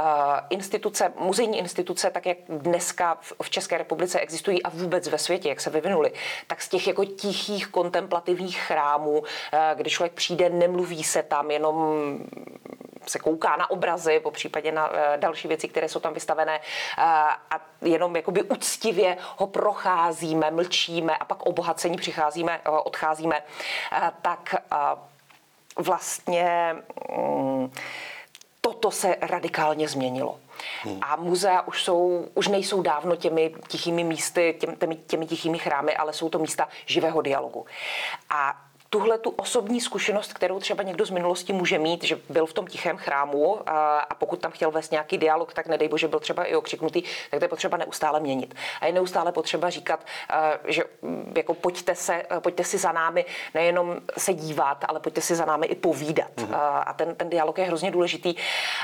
instituce, 0.49 1.13
muzejní 1.19 1.57
instituce, 1.57 2.09
tak 2.09 2.25
jak 2.25 2.37
dneska 2.49 3.17
v, 3.41 3.49
České 3.49 3.77
republice 3.77 4.19
existují 4.19 4.63
a 4.63 4.69
vůbec 4.69 5.07
ve 5.07 5.17
světě, 5.17 5.49
jak 5.49 5.61
se 5.61 5.69
vyvinuly, 5.69 6.11
tak 6.47 6.61
z 6.61 6.69
těch 6.69 6.87
jako 6.87 7.05
tichých 7.05 7.67
kontemplativních 7.67 8.57
chrámů, 8.57 9.23
kde 9.75 9.89
člověk 9.89 10.13
přijde, 10.13 10.49
nemluví 10.49 11.03
se 11.03 11.23
tam, 11.23 11.51
jenom 11.51 11.97
se 13.07 13.19
kouká 13.19 13.55
na 13.55 13.71
obrazy, 13.71 14.19
po 14.19 14.31
případě 14.31 14.71
na 14.71 14.91
další 15.15 15.47
věci, 15.47 15.67
které 15.67 15.89
jsou 15.89 15.99
tam 15.99 16.13
vystavené 16.13 16.59
a 16.97 17.61
jenom 17.81 18.15
jakoby 18.15 18.43
úctivě 18.43 19.17
ho 19.37 19.47
procházíme, 19.47 20.51
mlčíme 20.51 21.17
a 21.17 21.25
pak 21.25 21.41
obohacení 21.41 21.97
přicházíme, 21.97 22.61
odcházíme 22.83 23.14
nacházíme, 23.15 23.43
eh, 23.91 24.11
tak 24.21 24.55
eh, 24.55 24.77
vlastně 25.75 26.75
mm, 27.17 27.71
toto 28.61 28.91
se 28.91 29.15
radikálně 29.21 29.87
změnilo. 29.87 30.39
Hmm. 30.83 30.99
A 31.01 31.15
muzea 31.15 31.61
už, 31.61 31.83
jsou, 31.83 32.27
už 32.33 32.47
nejsou 32.47 32.81
dávno 32.81 33.15
těmi 33.15 33.55
tichými 33.67 34.03
místy, 34.03 34.57
těmi, 34.79 34.95
těmi 34.95 35.25
tichými 35.25 35.59
chrámy, 35.59 35.95
ale 35.95 36.13
jsou 36.13 36.29
to 36.29 36.39
místa 36.39 36.67
živého 36.85 37.21
dialogu. 37.21 37.65
A 38.29 38.61
tuhle 38.89 39.17
tu 39.17 39.29
osobní 39.29 39.81
zkušenost, 39.81 40.33
kterou 40.33 40.59
třeba 40.59 40.83
někdo 40.83 41.05
z 41.05 41.09
minulosti 41.09 41.53
může 41.53 41.79
mít, 41.79 42.03
že 42.03 42.19
byl 42.29 42.45
v 42.45 42.53
tom 42.53 42.67
tichém 42.67 42.97
chrámu 42.97 43.69
a, 43.69 43.99
a 43.99 44.15
pokud 44.15 44.39
tam 44.39 44.51
chtěl 44.51 44.71
vést 44.71 44.91
nějaký 44.91 45.17
dialog, 45.17 45.53
tak 45.53 45.67
nedej 45.67 45.87
bože 45.87 46.07
byl 46.07 46.19
třeba 46.19 46.43
i 46.43 46.55
okřiknutý, 46.55 47.01
tak 47.01 47.39
to 47.39 47.45
je 47.45 47.49
potřeba 47.49 47.77
neustále 47.77 48.19
měnit. 48.19 48.55
A 48.81 48.85
je 48.85 48.93
neustále 48.93 49.31
potřeba 49.31 49.69
říkat, 49.69 50.05
že 50.67 50.83
mm, 51.01 51.33
jako 51.37 51.53
pojďte, 51.53 51.95
se, 51.95 52.23
pojďte 52.39 52.63
si 52.63 52.77
za 52.77 52.91
námi 52.91 53.25
nejenom 53.53 53.95
se 54.17 54.33
dívat, 54.33 54.85
ale 54.87 54.99
pojďte 54.99 55.21
si 55.21 55.35
za 55.35 55.45
námi 55.45 55.67
i 55.67 55.75
povídat. 55.75 56.31
Mm-hmm. 56.35 56.83
A 56.85 56.93
ten, 56.93 57.15
ten 57.15 57.29
dialog 57.29 57.57
je 57.57 57.65
hrozně 57.65 57.91
důležitý. 57.91 58.35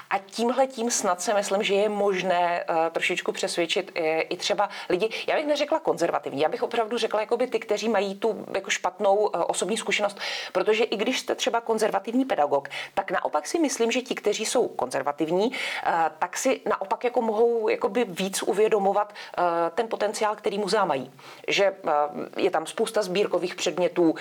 A 0.10 0.18
tímhle 0.18 0.68
tím 0.68 0.92
snad 0.92 1.22
se 1.22 1.34
myslím, 1.34 1.64
že 1.64 1.74
je 1.74 1.90
možné 1.90 2.66
trošičku 2.92 3.32
přesvědčit 3.32 3.92
i 4.30 4.38
třeba 4.38 4.70
lidi, 4.90 5.10
já 5.28 5.36
bych 5.36 5.46
neřekla 5.48 5.80
konzervativní, 5.80 6.42
já 6.42 6.50
bych 6.50 6.64
opravdu 6.64 6.98
řekla 6.98 7.20
jakoby 7.20 7.48
ty, 7.48 7.60
kteří 7.60 7.90
mají 7.90 8.16
tu 8.16 8.46
jako 8.56 8.70
špatnou 8.70 9.18
osobní 9.26 9.78
zkušenost, 9.78 10.01
zkušenost, 10.10 10.20
protože 10.52 10.84
i 10.84 10.98
když 10.98 11.20
jste 11.20 11.36
třeba 11.36 11.62
konzervativní 11.62 12.26
pedagog, 12.26 12.70
tak 12.94 13.12
naopak 13.12 13.48
si 13.48 13.60
myslím, 13.60 13.92
že 13.92 14.02
ti, 14.02 14.16
kteří 14.16 14.46
jsou 14.46 14.68
konzervativní, 14.68 15.52
eh, 15.84 15.92
tak 16.20 16.38
si 16.38 16.62
naopak 16.66 17.04
jako 17.04 17.22
mohou 17.22 17.70
jakoby 17.70 18.06
víc 18.06 18.42
uvědomovat 18.44 19.14
eh, 19.14 19.42
ten 19.76 19.88
potenciál, 19.88 20.36
který 20.36 20.58
muzea 20.58 20.86
mají. 20.86 21.12
Že 21.48 21.66
eh, 21.66 21.92
je 22.38 22.52
tam 22.52 22.66
spousta 22.66 23.02
sbírkových 23.02 23.56
předmětů, 23.56 24.16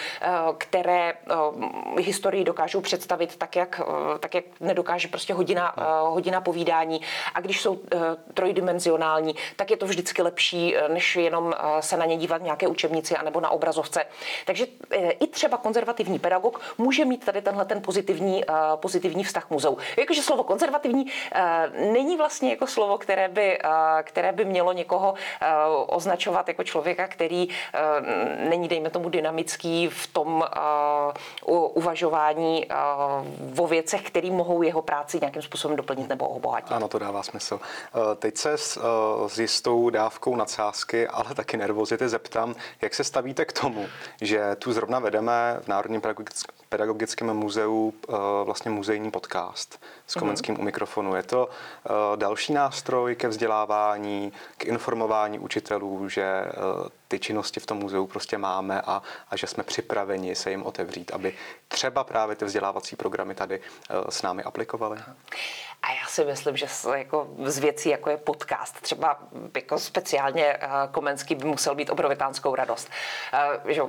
které 0.58 1.14
historii 1.98 2.44
dokážou 2.44 2.80
představit 2.80 3.36
tak, 3.36 3.56
jak, 3.56 3.80
tak, 4.20 4.34
jak 4.34 4.44
nedokáže 4.60 5.08
prostě 5.08 5.34
hodina, 5.34 5.74
hodina 6.02 6.40
povídání. 6.40 7.00
A 7.34 7.40
když 7.40 7.60
jsou 7.60 7.80
trojdimenzionální, 8.34 9.34
tak 9.56 9.70
je 9.70 9.76
to 9.76 9.86
vždycky 9.86 10.22
lepší, 10.22 10.74
než 10.88 11.16
jenom 11.16 11.54
se 11.80 11.96
na 11.96 12.04
ně 12.04 12.16
dívat 12.16 12.42
nějaké 12.42 12.66
učebnici 12.66 13.16
anebo 13.16 13.40
na 13.40 13.50
obrazovce. 13.50 14.04
Takže 14.46 14.66
i 15.20 15.26
třeba 15.26 15.56
konzervativní 15.60 16.18
pedagog 16.18 16.60
může 16.78 17.04
mít 17.04 17.24
tady 17.24 17.42
tenhle 17.42 17.64
ten 17.64 17.82
pozitivní, 17.82 18.44
uh, 18.44 18.54
pozitivní 18.76 19.24
vztah 19.24 19.50
muzeu. 19.50 19.78
Jakože 19.96 20.22
slovo 20.22 20.44
konzervativní 20.44 21.04
uh, 21.04 21.10
není 21.92 22.16
vlastně 22.16 22.50
jako 22.50 22.66
slovo, 22.66 22.98
které 22.98 23.28
by, 23.28 23.58
uh, 23.64 23.70
které 24.02 24.32
by 24.32 24.44
mělo 24.44 24.72
někoho 24.72 25.14
označovat 25.86 26.48
jako 26.48 26.64
člověka, 26.64 27.08
který 27.08 27.48
není, 28.48 28.68
dejme 28.68 28.90
tomu, 28.90 29.08
dynamický 29.08 29.88
v 29.88 30.06
tom 30.06 30.44
uvažování 31.74 32.66
o 33.58 33.66
věcech, 33.66 34.02
které 34.02 34.30
mohou 34.30 34.62
jeho 34.62 34.82
práci 34.82 35.18
nějakým 35.20 35.42
způsobem 35.42 35.76
doplnit 35.76 36.08
nebo 36.08 36.28
obohatit. 36.28 36.72
Ano, 36.72 36.88
to 36.88 36.98
dává 36.98 37.22
smysl. 37.22 37.60
Teď 38.16 38.36
se 38.36 38.52
s, 38.52 38.80
s 39.26 39.38
jistou 39.38 39.90
dávkou 39.90 40.36
nadsázky, 40.36 41.08
ale 41.08 41.34
taky 41.34 41.56
nervozity 41.56 42.08
zeptám, 42.08 42.54
jak 42.82 42.94
se 42.94 43.04
stavíte 43.04 43.44
k 43.44 43.52
tomu, 43.52 43.86
že 44.20 44.56
tu 44.56 44.72
zrovna 44.72 44.98
vedeme 44.98 45.49
v 45.60 45.68
Národním 45.68 46.02
pedagogickém 46.68 47.34
muzeu 47.34 47.92
eh, 48.08 48.12
vlastně 48.44 48.70
muzejní 48.70 49.10
podcast 49.10 49.80
s 50.06 50.14
mhm. 50.14 50.20
Komenským 50.20 50.60
u 50.60 50.62
mikrofonu. 50.62 51.16
Je 51.16 51.22
to 51.22 51.48
eh, 51.48 51.90
další 52.16 52.52
nástroj 52.52 53.16
ke 53.16 53.28
vzdělávání, 53.28 54.32
k 54.56 54.64
informování 54.64 55.38
učitelů, 55.38 56.08
že 56.08 56.22
eh, 56.22 56.50
ty 57.08 57.18
činnosti 57.18 57.60
v 57.60 57.66
tom 57.66 57.78
muzeu 57.78 58.06
prostě 58.06 58.38
máme 58.38 58.80
a, 58.80 59.02
a 59.30 59.36
že 59.36 59.46
jsme 59.46 59.64
připraveni 59.64 60.34
se 60.34 60.50
jim 60.50 60.62
otevřít, 60.62 61.10
aby 61.10 61.34
třeba 61.68 62.04
právě 62.04 62.36
ty 62.36 62.44
vzdělávací 62.44 62.96
programy 62.96 63.34
tady 63.34 63.60
s 64.08 64.22
námi 64.22 64.42
aplikovaly. 64.42 64.98
Já 65.92 66.06
si 66.06 66.24
myslím, 66.24 66.56
že 66.56 66.66
jako 66.94 67.28
z 67.44 67.58
věcí, 67.58 67.88
jako 67.88 68.10
je 68.10 68.16
podcast, 68.16 68.80
třeba 68.80 69.18
jako 69.56 69.78
speciálně 69.78 70.58
Komenský 70.90 71.34
by 71.34 71.44
musel 71.44 71.74
být 71.74 71.90
obrovitánskou 71.90 72.54
radost. 72.54 72.90
Že 73.68 73.82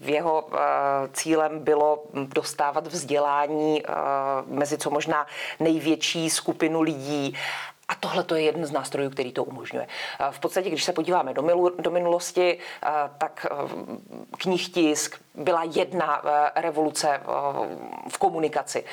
v 0.00 0.08
jeho 0.08 0.48
cílem 1.12 1.64
bylo 1.64 2.04
dostávat 2.12 2.86
vzdělání 2.86 3.82
mezi 4.46 4.78
co 4.78 4.90
možná 4.90 5.26
největší 5.60 6.30
skupinu 6.30 6.82
lidí 6.82 7.36
a 7.88 7.94
tohle 7.94 8.22
to 8.24 8.34
je 8.34 8.42
jeden 8.42 8.66
z 8.66 8.70
nástrojů, 8.72 9.10
který 9.10 9.32
to 9.32 9.44
umožňuje. 9.44 9.86
V 10.30 10.40
podstatě, 10.40 10.68
když 10.68 10.84
se 10.84 10.92
podíváme 10.92 11.34
do, 11.34 11.42
milu, 11.42 11.68
do 11.78 11.90
minulosti, 11.90 12.58
tak 13.18 13.46
knihtisk 14.38 15.22
byla 15.34 15.62
jedna 15.64 16.22
revoluce 16.54 17.20
v 18.08 18.18
komunikaci. 18.18 18.84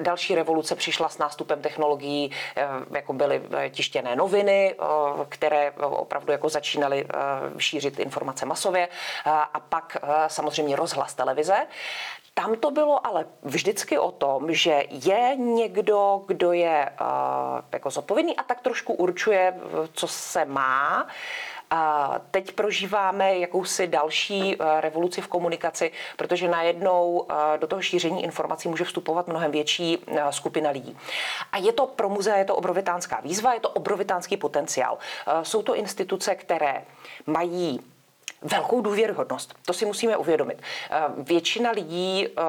Další 0.00 0.34
revoluce 0.34 0.74
přišla 0.74 1.08
s 1.08 1.18
nástupem 1.18 1.62
technologií, 1.62 2.30
jako 2.90 3.12
byly 3.12 3.42
tištěné 3.70 4.16
noviny, 4.16 4.74
které 5.28 5.70
opravdu 5.80 6.32
jako 6.32 6.48
začínaly 6.48 7.06
šířit 7.58 7.98
informace 7.98 8.46
masově 8.46 8.88
a 9.24 9.60
pak 9.68 9.96
samozřejmě 10.26 10.76
rozhlas 10.76 11.14
televize. 11.14 11.66
Tam 12.34 12.56
to 12.56 12.70
bylo 12.70 13.06
ale 13.06 13.26
vždycky 13.42 13.98
o 13.98 14.10
tom, 14.10 14.54
že 14.54 14.82
je 14.90 15.36
někdo, 15.36 16.22
kdo 16.26 16.52
je 16.52 16.90
uh, 17.00 17.06
jako 17.72 17.90
zodpovědný 17.90 18.36
a 18.36 18.42
tak 18.42 18.60
trošku 18.60 18.92
určuje, 18.94 19.54
co 19.92 20.08
se 20.08 20.44
má. 20.44 21.06
A 21.74 22.14
teď 22.30 22.52
prožíváme 22.52 23.38
jakousi 23.38 23.86
další 23.86 24.56
revoluci 24.80 25.20
v 25.20 25.28
komunikaci, 25.28 25.92
protože 26.16 26.48
najednou 26.48 27.26
do 27.56 27.66
toho 27.66 27.82
šíření 27.82 28.24
informací 28.24 28.68
může 28.68 28.84
vstupovat 28.84 29.28
mnohem 29.28 29.50
větší 29.50 29.98
skupina 30.30 30.70
lidí. 30.70 30.96
A 31.52 31.58
je 31.58 31.72
to 31.72 31.86
pro 31.86 32.08
muzea 32.08 32.36
je 32.36 32.44
to 32.44 32.56
obrovitánská 32.56 33.20
výzva, 33.20 33.54
je 33.54 33.60
to 33.60 33.68
obrovitánský 33.68 34.36
potenciál. 34.36 34.98
Jsou 35.42 35.62
to 35.62 35.74
instituce, 35.74 36.34
které 36.34 36.84
mají 37.26 37.80
velkou 38.42 38.80
důvěryhodnost. 38.80 39.54
To 39.66 39.72
si 39.72 39.86
musíme 39.86 40.16
uvědomit. 40.16 40.62
Eh, 40.90 41.02
většina 41.16 41.70
lidí, 41.70 42.26
eh, 42.28 42.42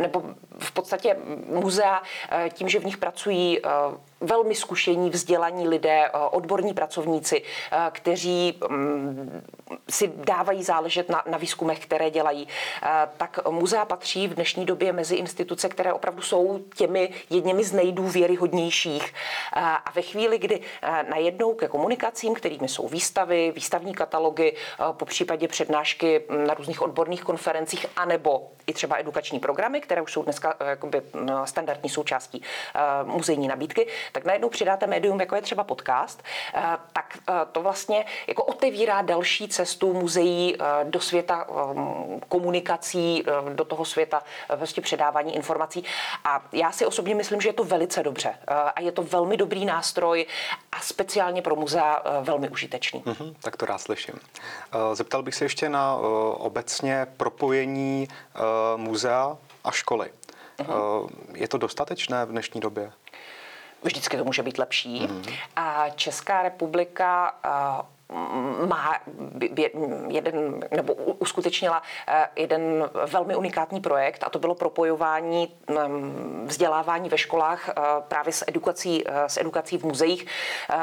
nebo 0.00 0.22
v 0.58 0.72
podstatě 0.72 1.16
muzea, 1.46 2.02
eh, 2.30 2.50
tím, 2.50 2.68
že 2.68 2.80
v 2.80 2.84
nich 2.84 2.96
pracují 2.96 3.60
velmi 4.22 4.54
zkušení, 4.54 5.10
vzdělaní 5.10 5.68
lidé, 5.68 6.10
odborní 6.30 6.74
pracovníci, 6.74 7.42
kteří 7.90 8.58
mm, 8.68 9.42
si 9.90 10.12
dávají 10.16 10.62
záležet 10.62 11.08
na, 11.08 11.22
na 11.26 11.38
výzkumech, 11.38 11.78
které 11.78 12.10
dělají, 12.10 12.48
tak 13.16 13.48
muzea 13.50 13.84
patří 13.84 14.28
v 14.28 14.34
dnešní 14.34 14.66
době 14.66 14.92
mezi 14.92 15.16
instituce, 15.16 15.68
které 15.68 15.92
opravdu 15.92 16.22
jsou 16.22 16.60
těmi 16.74 17.10
jedněmi 17.30 17.64
z 17.64 17.72
nejdůvěryhodnějších. 17.72 19.14
A 19.52 19.90
ve 19.94 20.02
chvíli, 20.02 20.38
kdy 20.38 20.60
najednou 21.10 21.54
ke 21.54 21.68
komunikacím, 21.68 22.34
kterými 22.34 22.68
jsou 22.68 22.88
výstavy, 22.88 23.52
výstavní 23.54 23.94
katalogy, 23.94 24.56
po 24.92 25.04
případě 25.04 25.48
přednášky 25.48 26.22
na 26.46 26.54
různých 26.54 26.82
odborných 26.82 27.22
konferencích, 27.22 27.86
anebo 27.96 28.50
i 28.66 28.72
třeba 28.72 28.96
edukační 28.96 29.40
programy, 29.40 29.80
které 29.80 30.02
už 30.02 30.12
jsou 30.12 30.22
dneska 30.22 30.54
eh, 30.60 30.70
jakoby 30.70 31.02
standardní 31.44 31.90
součástí 31.90 32.42
eh, 32.74 32.80
muzejní 33.04 33.48
nabídky, 33.48 33.86
tak 34.12 34.24
najednou 34.24 34.48
přidáte 34.48 34.86
médium, 34.86 35.20
jako 35.20 35.34
je 35.34 35.42
třeba 35.42 35.64
podcast, 35.64 36.22
eh, 36.54 36.62
tak 36.92 37.18
to 37.52 37.62
vlastně 37.62 38.04
jako 38.26 38.44
otevírá 38.44 39.02
další 39.02 39.48
cestu 39.48 39.92
muzeí 39.92 40.56
do 40.84 41.00
světa 41.00 41.46
komunikací, 42.28 43.24
do 43.54 43.64
toho 43.64 43.84
světa 43.84 44.22
vlastně 44.56 44.82
předávání 44.82 45.34
informací. 45.34 45.84
A 46.24 46.44
já 46.52 46.72
si 46.72 46.86
osobně 46.86 47.14
myslím, 47.14 47.40
že 47.40 47.48
je 47.48 47.52
to 47.52 47.64
velice 47.64 48.02
dobře 48.02 48.34
a 48.74 48.80
je 48.80 48.92
to 48.92 49.02
velmi 49.02 49.36
dobrý 49.36 49.64
nástroj 49.64 50.26
a 50.72 50.80
speciálně 50.80 51.42
pro 51.42 51.56
muzea 51.56 52.02
velmi 52.20 52.48
užitečný. 52.48 53.00
Mm-hmm, 53.00 53.34
tak 53.40 53.56
to 53.56 53.66
rád 53.66 53.78
slyším. 53.78 54.14
Zeptal 54.92 55.22
bych 55.22 55.34
se 55.34 55.44
ještě 55.44 55.68
na 55.68 55.96
obecně 56.34 57.06
propojení 57.16 58.08
muzea 58.76 59.36
a 59.64 59.70
školy. 59.70 60.10
Uh-huh. 60.58 61.08
Je 61.34 61.48
to 61.48 61.58
dostatečné 61.58 62.26
v 62.26 62.28
dnešní 62.28 62.60
době? 62.60 62.92
Vždycky 63.82 64.16
to 64.16 64.24
může 64.24 64.42
být 64.42 64.58
lepší. 64.58 65.00
Mm-hmm. 65.06 65.34
A 65.56 65.90
Česká 65.90 66.42
republika 66.42 67.34
má 68.66 68.96
jeden, 70.08 70.60
nebo 70.70 70.94
uskutečnila 70.94 71.82
eh, 72.08 72.28
jeden 72.36 72.90
velmi 73.06 73.36
unikátní 73.36 73.80
projekt 73.80 74.24
a 74.24 74.30
to 74.30 74.38
bylo 74.38 74.54
propojování 74.54 75.54
mm, 75.88 76.44
vzdělávání 76.48 77.08
ve 77.08 77.18
školách 77.18 77.68
eh, 77.68 77.72
právě 78.08 78.32
s 78.32 78.44
edukací, 78.48 79.04
eh, 79.06 79.28
s 79.28 79.36
edukací 79.36 79.78
v 79.78 79.84
muzeích, 79.84 80.26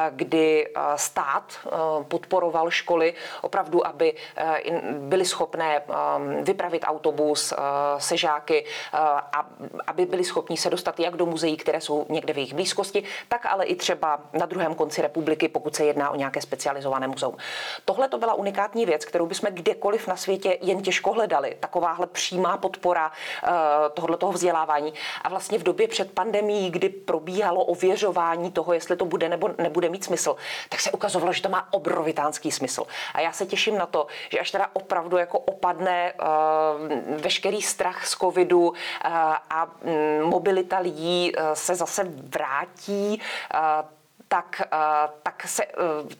kdy 0.09 0.67
stát 0.95 1.67
podporoval 2.07 2.71
školy 2.71 3.13
opravdu, 3.41 3.87
aby 3.87 4.13
byly 4.91 5.25
schopné 5.25 5.81
vypravit 6.41 6.83
autobus 6.85 7.53
se 7.97 8.17
žáky 8.17 8.65
a 8.93 9.49
aby 9.87 10.05
byli 10.05 10.23
schopni 10.23 10.57
se 10.57 10.69
dostat 10.69 10.99
jak 10.99 11.17
do 11.17 11.25
muzeí, 11.25 11.57
které 11.57 11.81
jsou 11.81 12.05
někde 12.09 12.33
v 12.33 12.37
jejich 12.37 12.53
blízkosti, 12.53 13.03
tak 13.27 13.45
ale 13.45 13.65
i 13.65 13.75
třeba 13.75 14.19
na 14.33 14.45
druhém 14.45 14.75
konci 14.75 15.01
republiky, 15.01 15.47
pokud 15.47 15.75
se 15.75 15.85
jedná 15.85 16.09
o 16.09 16.15
nějaké 16.15 16.41
specializované 16.41 17.07
muzeum. 17.07 17.18
Tohle 17.85 18.07
to 18.07 18.17
byla 18.17 18.33
unikátní 18.33 18.85
věc, 18.85 19.05
kterou 19.05 19.25
bychom 19.25 19.49
kdekoliv 19.51 20.07
na 20.07 20.15
světě 20.15 20.57
jen 20.61 20.81
těžko 20.81 21.13
hledali. 21.13 21.57
Takováhle 21.59 22.07
přímá 22.07 22.57
podpora 22.57 23.11
tohoto 23.93 24.17
toho 24.17 24.31
vzdělávání. 24.31 24.93
A 25.21 25.29
vlastně 25.29 25.57
v 25.57 25.63
době 25.63 25.87
před 25.87 26.11
pandemí, 26.11 26.71
kdy 26.71 26.89
probíhalo 26.89 27.63
ověřování 27.63 28.51
toho, 28.51 28.73
jestli 28.73 28.95
to 28.95 29.05
bude 29.05 29.29
nebo 29.29 29.49
nebude 29.57 29.89
mít 29.89 30.03
smysl, 30.03 30.35
tak 30.69 30.79
se 30.79 30.91
ukazovalo, 30.91 31.33
že 31.33 31.41
to 31.41 31.49
má 31.49 31.73
obrovitánský 31.73 32.51
smysl. 32.51 32.83
A 33.13 33.19
já 33.19 33.31
se 33.31 33.45
těším 33.45 33.77
na 33.77 33.85
to, 33.85 34.07
že 34.29 34.39
až 34.39 34.51
teda 34.51 34.67
opravdu 34.73 35.17
jako 35.17 35.39
opadne 35.39 36.13
uh, 36.13 37.17
veškerý 37.21 37.61
strach 37.61 38.05
z 38.05 38.15
covidu 38.15 38.67
uh, 38.69 38.75
a 39.49 39.65
um, 39.65 40.29
mobilita 40.29 40.79
lidí 40.79 41.31
se 41.53 41.75
zase 41.75 42.03
vrátí, 42.03 43.21
tak, 44.29 44.61
eh, 44.61 44.77
tak 45.23 45.47
se 45.47 45.65
eh, 45.65 45.71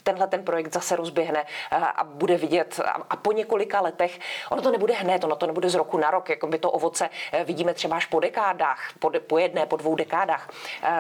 tenhle 0.04 0.28
ten 0.28 0.44
projekt 0.44 0.74
zase 0.74 0.96
rozběhne 0.96 1.46
eh, 1.72 1.76
a 1.78 2.04
bude 2.04 2.38
vidět 2.38 2.80
a 3.10 3.16
po 3.16 3.32
několika 3.32 3.82
letech, 3.82 4.20
ono 4.50 4.62
to 4.62 4.72
nebude 4.72 4.94
hned, 4.94 5.24
ono 5.24 5.36
to 5.36 5.48
nebude 5.48 5.70
z 5.70 5.76
roku 5.76 5.98
na 5.98 6.12
rok, 6.12 6.30
jako 6.30 6.48
by 6.48 6.60
to 6.60 6.72
ovoce 6.72 7.10
vidíme 7.44 7.74
třeba 7.74 7.96
až 7.96 8.06
po 8.06 8.20
dekádách, 8.20 8.80
po, 9.00 9.12
po 9.28 9.38
jedné, 9.38 9.66
po 9.66 9.76
dvou 9.76 9.96
dekádách, 9.96 10.50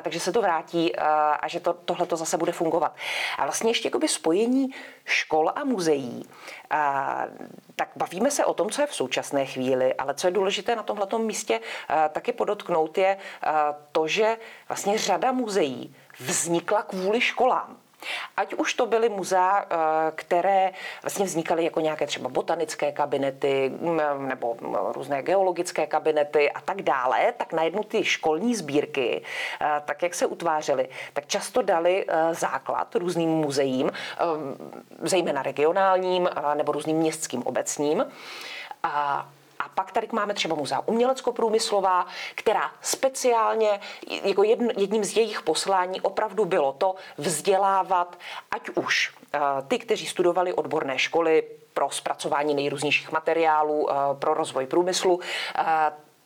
takže 0.02 0.20
se 0.20 0.32
to 0.32 0.42
vrátí 0.42 0.96
a 1.40 1.48
že 1.48 1.60
to, 1.60 1.74
tohle 1.74 2.06
to 2.06 2.18
zase 2.18 2.38
bude 2.38 2.52
fungovat. 2.52 2.96
A 3.38 3.44
vlastně 3.44 3.70
ještě 3.70 3.88
jakoby 3.88 4.08
spojení 4.08 4.70
škol 5.06 5.52
a 5.56 5.64
muzeí, 5.64 6.24
a, 6.70 7.26
tak 7.76 7.90
bavíme 7.96 8.32
se 8.32 8.46
o 8.46 8.54
tom, 8.54 8.70
co 8.70 8.82
je 8.82 8.88
v 8.88 8.96
současné 8.96 9.46
chvíli, 9.46 9.94
ale 9.94 10.14
co 10.14 10.28
je 10.28 10.32
důležité 10.32 10.76
na 10.76 10.84
tomhle 10.84 11.08
místě 11.20 11.60
taky 12.10 12.32
podotknout 12.34 12.98
je 12.98 13.18
to, 13.92 14.08
že 14.08 14.38
vlastně 14.68 14.98
řada 14.98 15.32
muzeí 15.32 15.96
vznikla 16.20 16.82
kvůli 16.82 17.22
školám. 17.22 17.78
Ať 18.38 18.54
už 18.54 18.74
to 18.74 18.86
byly 18.86 19.10
muzea, 19.10 19.66
eh, 19.70 19.76
které 20.16 20.72
vlastně 21.02 21.26
vznikaly 21.26 21.64
jako 21.64 21.80
nějaké 21.80 22.08
třeba 22.08 22.30
botanické 22.30 22.92
kabinety 22.92 23.72
mm, 23.82 24.28
nebo 24.28 24.58
mm, 24.62 24.76
různé 24.76 25.24
geologické 25.24 25.88
kabinety 25.88 26.52
a 26.52 26.62
tak 26.62 26.82
dále, 26.82 27.34
tak 27.38 27.54
najednou 27.54 27.84
ty 27.84 28.04
školní 28.04 28.56
sbírky, 28.56 29.24
eh, 29.62 29.82
tak 29.86 30.04
jak 30.04 30.16
se 30.16 30.26
utvářely, 30.26 30.90
tak 31.14 31.28
často 31.28 31.62
dali 31.62 32.06
eh, 32.08 32.34
základ 32.34 32.96
různým 32.96 33.30
muzeím, 33.30 33.92
zejména 35.02 35.44
regionálním 35.44 36.30
nebo 36.56 36.72
různým 36.72 36.98
městským 36.98 37.44
obecním. 37.44 38.06
A 38.84 39.28
a 39.60 39.70
pak 39.70 39.92
tady 39.92 40.08
máme 40.12 40.34
třeba 40.34 40.56
muzea 40.56 40.82
umělecko-průmyslová, 40.86 42.08
která 42.36 42.72
speciálně, 42.82 43.80
jako 44.24 44.44
jedním 44.44 45.04
z 45.04 45.18
jejich 45.18 45.42
poslání 45.42 46.02
opravdu 46.02 46.46
bylo 46.46 46.74
to 46.74 46.96
vzdělávat, 47.18 48.18
ať 48.52 48.70
už 48.70 49.14
eh, 49.34 49.40
ty, 49.68 49.80
kteří 49.80 50.06
studovali 50.06 50.54
odborné 50.54 51.00
školy 51.00 51.44
pro 51.74 51.90
zpracování 51.90 52.56
nejrůznějších 52.56 53.12
materiálů, 53.12 53.92
eh, 53.92 53.94
pro 54.20 54.34
rozvoj 54.34 54.66
průmyslu, 54.66 55.20
eh, 55.56 55.64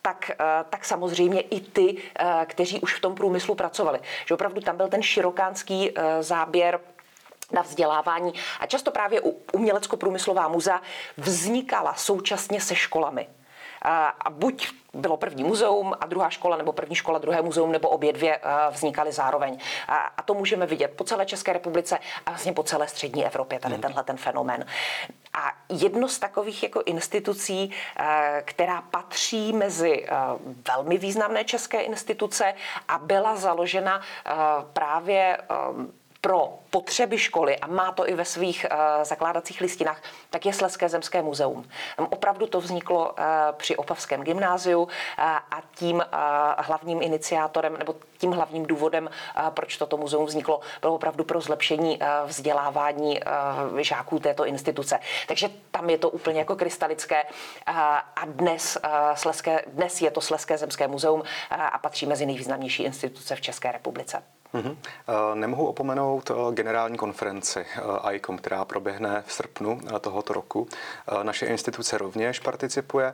tak, 0.05 0.31
tak 0.69 0.85
samozřejmě 0.85 1.41
i 1.41 1.59
ty, 1.59 1.97
kteří 2.45 2.79
už 2.79 2.95
v 2.95 2.99
tom 3.01 3.15
průmyslu 3.15 3.55
pracovali. 3.55 3.99
Že 4.25 4.33
opravdu 4.33 4.61
tam 4.61 4.77
byl 4.77 4.87
ten 4.87 5.01
širokánský 5.01 5.93
záběr 6.19 6.79
na 7.51 7.61
vzdělávání 7.61 8.33
a 8.59 8.65
často 8.65 8.91
právě 8.91 9.21
u 9.21 9.41
umělecko-průmyslová 9.53 10.47
muzea 10.47 10.81
vznikala 11.17 11.93
současně 11.93 12.61
se 12.61 12.75
školami. 12.75 13.27
A 14.25 14.29
buď 14.29 14.67
bylo 14.93 15.17
první 15.17 15.43
muzeum 15.43 15.93
a 15.99 16.05
druhá 16.05 16.29
škola, 16.29 16.57
nebo 16.57 16.73
první 16.73 16.95
škola, 16.95 17.19
druhé 17.19 17.41
muzeum, 17.41 17.71
nebo 17.71 17.89
obě 17.89 18.13
dvě 18.13 18.39
vznikaly 18.71 19.11
zároveň. 19.11 19.59
A 20.17 20.21
to 20.21 20.33
můžeme 20.33 20.65
vidět 20.65 20.87
po 20.87 21.03
celé 21.03 21.25
České 21.25 21.53
republice 21.53 21.99
a 22.25 22.29
vlastně 22.29 22.53
po 22.53 22.63
celé 22.63 22.87
střední 22.87 23.25
Evropě, 23.25 23.59
tady 23.59 23.73
hmm. 23.73 23.81
tenhle 23.81 24.03
ten 24.03 24.17
fenomén. 24.17 24.65
A 25.33 25.51
jedno 25.69 26.07
z 26.07 26.19
takových 26.19 26.63
jako 26.63 26.81
institucí, 26.81 27.71
která 28.41 28.81
patří 28.81 29.53
mezi 29.53 30.07
velmi 30.67 30.97
významné 30.97 31.43
české 31.43 31.81
instituce 31.81 32.53
a 32.87 32.97
byla 32.97 33.35
založena 33.35 34.01
právě 34.73 35.37
pro 36.23 36.59
potřeby 36.69 37.17
školy 37.17 37.57
a 37.57 37.67
má 37.67 37.91
to 37.91 38.09
i 38.09 38.13
ve 38.13 38.25
svých 38.25 38.65
uh, 38.71 39.03
zakládacích 39.03 39.61
listinách, 39.61 40.01
tak 40.29 40.45
je 40.45 40.53
Sleské 40.53 40.89
zemské 40.89 41.21
muzeum. 41.21 41.69
Tam 41.97 42.07
opravdu 42.11 42.47
to 42.47 42.61
vzniklo 42.61 43.09
uh, 43.09 43.15
při 43.51 43.75
Opavském 43.75 44.23
gymnáziu 44.23 44.83
uh, 44.83 44.89
a 45.25 45.61
tím 45.75 45.95
uh, 45.95 46.03
hlavním 46.57 47.01
iniciátorem 47.01 47.77
nebo 47.77 47.95
tím 48.17 48.31
hlavním 48.31 48.65
důvodem, 48.65 49.09
uh, 49.37 49.49
proč 49.49 49.77
toto 49.77 49.97
muzeum 49.97 50.25
vzniklo, 50.25 50.59
bylo 50.81 50.95
opravdu 50.95 51.23
pro 51.23 51.41
zlepšení 51.41 51.99
uh, 51.99 52.07
vzdělávání 52.29 53.19
uh, 53.71 53.79
žáků 53.79 54.19
této 54.19 54.45
instituce. 54.45 54.99
Takže 55.27 55.49
tam 55.71 55.89
je 55.89 55.97
to 55.97 56.09
úplně 56.09 56.39
jako 56.39 56.55
krystalické 56.55 57.23
uh, 57.23 57.77
a 58.15 58.25
dnes, 58.25 58.77
uh, 58.83 58.89
Sleské, 59.15 59.63
dnes 59.67 60.01
je 60.01 60.11
to 60.11 60.21
Sleské 60.21 60.57
zemské 60.57 60.87
muzeum 60.87 61.19
uh, 61.19 61.25
a 61.49 61.77
patří 61.77 62.05
mezi 62.05 62.25
nejvýznamnější 62.25 62.83
instituce 62.83 63.35
v 63.35 63.41
České 63.41 63.71
republice. 63.71 64.23
Mm-hmm. 64.53 64.75
Nemohu 65.33 65.67
opomenout 65.67 66.31
eh, 66.31 66.53
generální 66.53 66.97
konferenci 66.97 67.65
ICOM, 68.11 68.37
která 68.37 68.65
proběhne 68.65 69.23
v 69.27 69.33
srpnu 69.33 69.79
tohoto 70.01 70.33
roku. 70.33 70.67
Naše 71.23 71.45
instituce 71.45 71.97
rovněž 71.97 72.39
participuje 72.39 73.13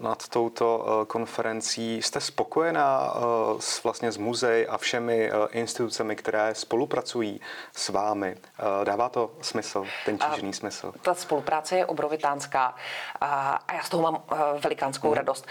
nad 0.00 0.28
touto 0.28 1.04
konferencí. 1.08 2.02
Jste 2.02 2.20
spokojená 2.20 3.14
s, 3.58 3.82
vlastně 3.84 4.12
s 4.12 4.16
muzej 4.16 4.66
a 4.70 4.78
všemi 4.78 5.30
institucemi, 5.50 6.16
které 6.16 6.54
spolupracují 6.54 7.40
s 7.72 7.88
vámi? 7.88 8.36
Dává 8.84 9.08
to 9.08 9.30
smysl, 9.40 9.86
ten 10.04 10.18
tížný 10.18 10.52
smysl? 10.52 10.92
Ta 11.02 11.14
spolupráce 11.14 11.76
je 11.76 11.86
obrovitánská 11.86 12.74
a 13.20 13.58
já 13.74 13.82
z 13.82 13.88
toho 13.88 14.02
mám 14.02 14.22
velikánskou 14.60 15.08
mm. 15.08 15.14
radost 15.14 15.46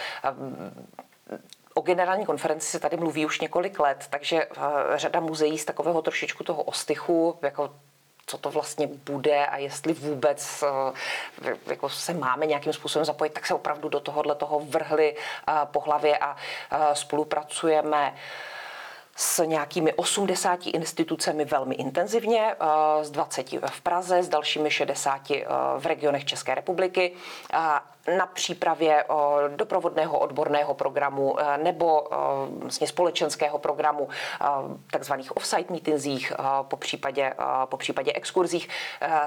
O 1.73 1.81
generální 1.81 2.25
konferenci 2.25 2.67
se 2.67 2.79
tady 2.79 2.97
mluví 2.97 3.25
už 3.25 3.39
několik 3.41 3.79
let, 3.79 4.05
takže 4.09 4.45
uh, 4.45 4.63
řada 4.95 5.19
muzeí 5.19 5.57
z 5.57 5.65
takového 5.65 6.01
trošičku 6.01 6.43
toho 6.43 6.63
ostychu, 6.63 7.39
jako 7.41 7.69
co 8.25 8.37
to 8.37 8.49
vlastně 8.49 8.87
bude 8.87 9.45
a 9.45 9.57
jestli 9.57 9.93
vůbec 9.93 10.63
uh, 11.41 11.49
jako 11.67 11.89
se 11.89 12.13
máme 12.13 12.45
nějakým 12.45 12.73
způsobem 12.73 13.05
zapojit, 13.05 13.33
tak 13.33 13.45
se 13.45 13.53
opravdu 13.53 13.89
do 13.89 13.99
tohohle 13.99 14.35
toho 14.35 14.59
vrhli 14.59 15.15
uh, 15.15 15.55
po 15.65 15.79
hlavě 15.79 16.17
a 16.17 16.35
spolupracujeme 16.93 18.15
s 19.15 19.45
nějakými 19.45 19.93
80 19.93 20.59
institucemi 20.67 21.45
velmi 21.45 21.75
intenzivně, 21.75 22.55
z 23.01 23.11
20 23.11 23.51
v 23.51 23.81
Praze, 23.81 24.23
s 24.23 24.29
dalšími 24.29 24.71
60 24.71 25.21
v 25.77 25.85
regionech 25.85 26.25
České 26.25 26.55
republiky 26.55 27.13
na 28.07 28.25
přípravě 28.25 29.05
doprovodného 29.55 30.19
odborného 30.19 30.73
programu 30.73 31.39
eh, 31.39 31.57
nebo 31.57 32.07
vlastně 32.59 32.87
společenského 32.87 33.59
programu 33.59 34.09
eh, 34.09 34.45
takzvaných 34.91 35.37
off-site 35.37 35.71
meetingsích, 35.73 36.33
po 36.61 36.77
případě, 36.77 37.33
po 37.65 37.77
případě 37.77 38.13
exkurzích. 38.13 38.69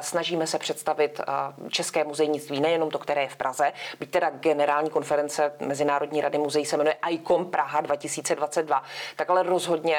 Snažíme 0.01 0.47
se 0.47 0.59
představit 0.59 1.21
české 1.69 2.05
muzejnictví, 2.05 2.61
nejenom 2.61 2.91
to, 2.91 2.99
které 2.99 3.23
je 3.23 3.29
v 3.29 3.37
Praze, 3.37 3.73
byť 4.01 4.11
teda 4.11 4.31
generální 4.31 4.91
konference 4.91 5.53
Mezinárodní 5.61 6.21
rady 6.21 6.39
muzeí 6.39 6.67
se 6.67 6.77
jmenuje 6.77 6.97
ICOM 7.11 7.51
Praha 7.51 7.81
2022, 7.81 8.83
tak 9.17 9.31
ale 9.31 9.43
rozhodně 9.43 9.97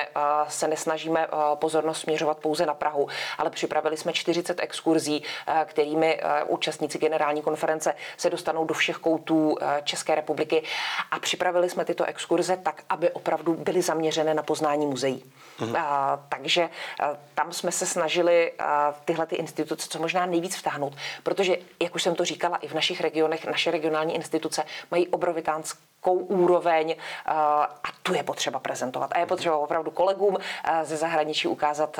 se 0.48 0.68
nesnažíme 0.68 1.28
pozornost 1.56 2.02
směřovat 2.02 2.38
pouze 2.38 2.66
na 2.66 2.74
Prahu, 2.74 3.08
ale 3.38 3.50
připravili 3.50 3.98
jsme 3.98 4.14
40 4.14 4.60
exkurzí, 4.60 5.24
kterými 5.66 6.22
účastníci 6.48 6.98
generální 6.98 7.42
konference 7.42 7.94
se 8.18 8.30
dostanou 8.30 8.66
do 8.68 8.74
všech 8.74 8.98
koutů 8.98 9.58
České 9.84 10.16
republiky 10.16 10.64
a 11.12 11.20
připravili 11.20 11.70
jsme 11.70 11.86
tyto 11.86 12.06
exkurze 12.06 12.58
tak, 12.58 12.84
aby 12.90 13.10
opravdu 13.10 13.54
byly 13.54 13.82
zaměřené 13.82 14.34
na 14.34 14.44
poznání 14.44 14.86
muzeí. 14.86 15.24
Mhm. 15.60 15.76
A, 15.76 16.20
takže 16.30 16.70
a, 17.00 17.18
tam 17.36 17.54
jsme 17.54 17.72
se 17.72 17.86
snažili 17.86 18.52
a, 18.60 18.96
tyhle 19.06 19.26
ty 19.26 19.36
instituce 19.36 19.88
co 19.90 20.00
možná 20.00 20.26
nejvíc 20.26 20.56
vtáhnout, 20.56 20.94
protože, 21.24 21.58
jak 21.82 21.96
už 21.96 22.04
jsem 22.04 22.16
to 22.16 22.26
říkala, 22.26 22.58
i 22.58 22.68
v 22.68 22.74
našich 22.74 23.02
regionech 23.02 23.46
naše 23.46 23.72
regionální 23.72 24.16
instituce 24.16 24.64
mají 24.92 25.08
obrovitánskou 25.08 26.14
úroveň 26.14 26.96
a 27.26 27.90
tu 28.04 28.14
je 28.14 28.24
potřeba 28.24 28.60
prezentovat. 28.60 29.12
A 29.14 29.20
je 29.20 29.26
potřeba 29.26 29.58
opravdu 29.58 29.92
kolegům 29.92 30.38
ze 30.84 30.98
zahraničí 30.98 31.48
ukázat, 31.48 32.00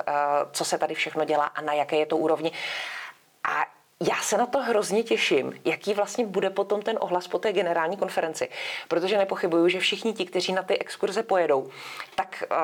co 0.52 0.66
se 0.66 0.78
tady 0.78 0.96
všechno 0.96 1.26
dělá 1.26 1.46
a 1.46 1.62
na 1.62 1.74
jaké 1.74 1.96
je 1.96 2.06
to 2.06 2.18
úrovni. 2.18 2.52
A 3.44 3.66
já 4.02 4.22
se 4.22 4.38
na 4.38 4.46
to 4.46 4.60
hrozně 4.60 5.04
těším, 5.04 5.54
jaký 5.66 5.94
vlastně 5.94 6.26
bude 6.26 6.50
potom 6.50 6.82
ten 6.82 6.98
ohlas 7.02 7.28
po 7.28 7.40
té 7.40 7.54
generální 7.54 7.98
konferenci, 7.98 8.50
protože 8.88 9.18
nepochybuju, 9.18 9.68
že 9.70 9.80
všichni 9.80 10.14
ti, 10.14 10.26
kteří 10.26 10.54
na 10.54 10.64
ty 10.64 10.80
exkurze 10.80 11.24
pojedou, 11.24 11.70
tak 12.16 12.44
uh, 12.52 12.58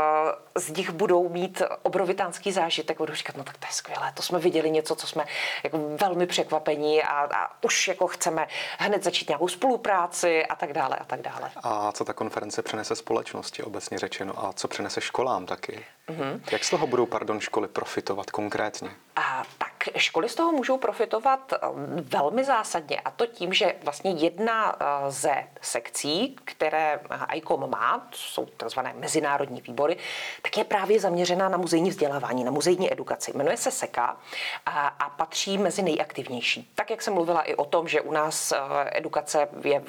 z 0.61 0.69
nich 0.69 0.89
budou 0.89 1.29
mít 1.29 1.61
obrovitánský 1.83 2.51
zážitek, 2.51 2.97
budou 2.97 3.13
říkat, 3.13 3.37
no 3.37 3.43
tak 3.43 3.57
to 3.57 3.65
je 3.65 3.73
skvělé, 3.73 4.11
to 4.15 4.23
jsme 4.23 4.39
viděli 4.39 4.71
něco, 4.71 4.95
co 4.95 5.07
jsme 5.07 5.25
jako 5.63 5.79
velmi 6.01 6.27
překvapení 6.27 7.03
a, 7.03 7.29
a 7.35 7.65
už 7.65 7.87
jako 7.87 8.07
chceme 8.07 8.47
hned 8.79 9.03
začít 9.03 9.29
nějakou 9.29 9.47
spolupráci 9.47 10.45
a 10.45 10.55
tak 10.55 10.73
dále 10.73 10.95
a 10.95 11.05
tak 11.05 11.21
dále. 11.21 11.51
A 11.63 11.91
co 11.91 12.05
ta 12.05 12.13
konference 12.13 12.61
přinese 12.61 12.95
společnosti 12.95 13.63
obecně 13.63 13.99
řečeno 13.99 14.45
a 14.45 14.53
co 14.53 14.67
přinese 14.67 15.01
školám 15.01 15.45
taky? 15.45 15.85
Mm-hmm. 16.09 16.41
Jak 16.51 16.63
z 16.63 16.69
toho 16.69 16.87
budou, 16.87 17.05
pardon, 17.05 17.39
školy 17.39 17.67
profitovat 17.67 18.31
konkrétně? 18.31 18.89
A 19.15 19.43
tak 19.57 19.72
školy 19.95 20.29
z 20.29 20.35
toho 20.35 20.51
můžou 20.51 20.77
profitovat 20.77 21.53
eh, 21.53 21.57
velmi 22.01 22.43
zásadně 22.43 22.99
a 22.99 23.11
to 23.11 23.25
tím, 23.25 23.53
že 23.53 23.75
vlastně 23.83 24.11
jedna 24.11 24.75
eh, 24.75 25.11
ze 25.11 25.43
sekcí, 25.61 26.35
které 26.45 26.99
eh, 27.09 27.35
ICOM 27.35 27.69
má, 27.69 28.07
jsou 28.11 28.45
tzv. 28.45 28.79
mezinárodní 28.93 29.61
výbory, 29.61 29.97
tak 30.41 30.57
je 30.57 30.63
právě 30.63 30.99
zaměřená 30.99 31.49
na 31.49 31.57
muzejní 31.57 31.89
vzdělávání, 31.89 32.43
na 32.43 32.51
muzejní 32.51 32.93
edukaci. 32.93 33.31
Jmenuje 33.37 33.57
se 33.57 33.71
SEKA 33.71 34.17
a, 34.65 34.87
a 34.87 35.09
patří 35.09 35.57
mezi 35.57 35.81
nejaktivnější. 35.81 36.71
Tak, 36.75 36.89
jak 36.89 37.01
jsem 37.01 37.13
mluvila 37.13 37.41
i 37.41 37.55
o 37.55 37.65
tom, 37.65 37.87
že 37.87 38.01
u 38.01 38.11
nás 38.11 38.53
edukace 38.91 39.47
je, 39.63 39.83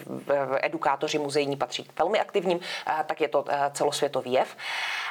edukátoři 0.62 1.18
muzejní 1.18 1.56
patří 1.56 1.88
velmi 1.98 2.20
aktivním, 2.20 2.60
tak 3.06 3.20
je 3.20 3.28
to 3.28 3.44
celosvětový 3.72 4.32
jev. 4.32 4.56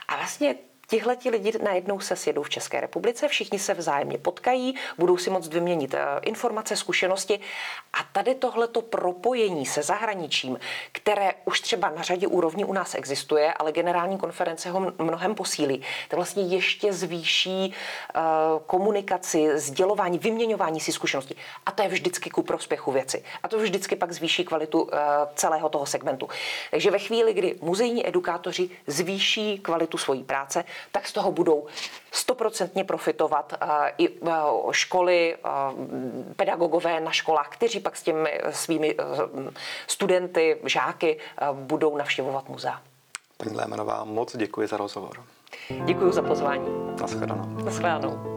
A 0.07 0.15
vlastně 0.15 0.55
Tihle 0.87 1.15
ti 1.15 1.29
lidi 1.29 1.53
najednou 1.63 1.99
se 1.99 2.15
sjedou 2.15 2.43
v 2.43 2.49
České 2.49 2.81
republice, 2.81 3.27
všichni 3.27 3.59
se 3.59 3.73
vzájemně 3.73 4.17
potkají, 4.17 4.75
budou 4.97 5.17
si 5.17 5.29
moct 5.29 5.53
vyměnit 5.53 5.93
eh, 5.93 5.99
informace, 6.21 6.75
zkušenosti 6.75 7.39
a 7.93 7.97
tady 8.11 8.35
tohleto 8.35 8.81
propojení 8.81 9.65
se 9.65 9.83
zahraničím, 9.83 10.59
které 10.91 11.31
už 11.45 11.61
třeba 11.61 11.89
na 11.89 12.01
řadě 12.01 12.27
úrovní 12.27 12.65
u 12.65 12.73
nás 12.73 12.95
existuje, 12.95 13.53
ale 13.53 13.71
generální 13.71 14.17
konference 14.17 14.69
ho 14.69 14.93
mnohem 14.99 15.35
posílí, 15.35 15.81
to 16.09 16.15
vlastně 16.15 16.43
ještě 16.43 16.93
zvýší 16.93 17.73
uh, 18.15 18.21
komunikaci, 18.65 19.59
sdělování, 19.59 20.17
vyměňování 20.17 20.79
si 20.79 20.91
zkušeností. 20.91 21.35
A 21.65 21.71
to 21.71 21.83
je 21.83 21.89
vždycky 21.89 22.29
ku 22.29 22.43
prospěchu 22.43 22.91
věci. 22.91 23.23
A 23.43 23.47
to 23.47 23.57
vždycky 23.57 23.95
pak 23.95 24.11
zvýší 24.11 24.45
kvalitu 24.45 24.81
uh, 24.81 24.89
celého 25.35 25.69
toho 25.69 25.85
segmentu. 25.85 26.29
Takže 26.71 26.91
ve 26.91 26.99
chvíli, 26.99 27.33
kdy 27.33 27.55
muzejní 27.61 28.07
edukátoři 28.07 28.69
zvýší 28.87 29.59
kvalitu 29.59 29.97
svojí 29.97 30.23
práce, 30.23 30.63
tak 30.91 31.07
z 31.07 31.13
toho 31.13 31.31
budou 31.31 31.65
stoprocentně 32.11 32.83
profitovat 32.83 33.53
i 33.97 34.09
školy, 34.71 35.35
pedagogové 36.35 36.99
na 36.99 37.11
školách, 37.11 37.49
kteří 37.49 37.79
pak 37.79 37.97
s 37.97 38.03
těmi 38.03 38.39
svými 38.49 38.95
studenty, 39.87 40.57
žáky 40.65 41.17
budou 41.53 41.97
navštěvovat 41.97 42.49
muzea. 42.49 42.81
Paní 43.37 43.55
Lémenová, 43.55 44.03
moc 44.03 44.37
děkuji 44.37 44.67
za 44.67 44.77
rozhovor. 44.77 45.23
Děkuji 45.85 46.11
za 46.11 46.21
pozvání. 46.21 46.67
Naschledanou. 47.01 47.63
Naschledanou. 47.63 48.33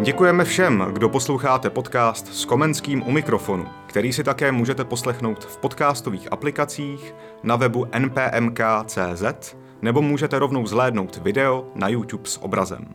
Děkujeme 0.00 0.44
všem, 0.44 0.86
kdo 0.92 1.08
posloucháte 1.08 1.70
podcast 1.70 2.34
s 2.34 2.44
Komenským 2.44 3.02
u 3.02 3.10
mikrofonu, 3.10 3.68
který 3.86 4.12
si 4.12 4.24
také 4.24 4.52
můžete 4.52 4.84
poslechnout 4.84 5.44
v 5.44 5.56
podcastových 5.56 6.32
aplikacích, 6.32 7.14
na 7.42 7.56
webu 7.56 7.86
npmk.cz 7.98 9.54
nebo 9.82 10.02
můžete 10.02 10.38
rovnou 10.38 10.66
zhlédnout 10.66 11.16
video 11.16 11.66
na 11.74 11.88
YouTube 11.88 12.28
s 12.28 12.42
obrazem. 12.42 12.88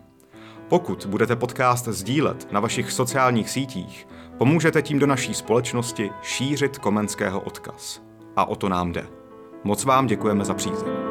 Pokud 0.67 1.05
budete 1.05 1.35
podcast 1.35 1.87
sdílet 1.87 2.51
na 2.51 2.59
vašich 2.59 2.91
sociálních 2.91 3.49
sítích, 3.49 4.07
pomůžete 4.37 4.81
tím 4.81 4.99
do 4.99 5.07
naší 5.07 5.33
společnosti 5.33 6.09
šířit 6.21 6.77
komenského 6.77 7.41
odkaz. 7.41 8.01
A 8.35 8.45
o 8.45 8.55
to 8.55 8.69
nám 8.69 8.91
jde. 8.91 9.07
Moc 9.63 9.85
vám 9.85 10.07
děkujeme 10.07 10.45
za 10.45 10.53
přízeň. 10.53 11.06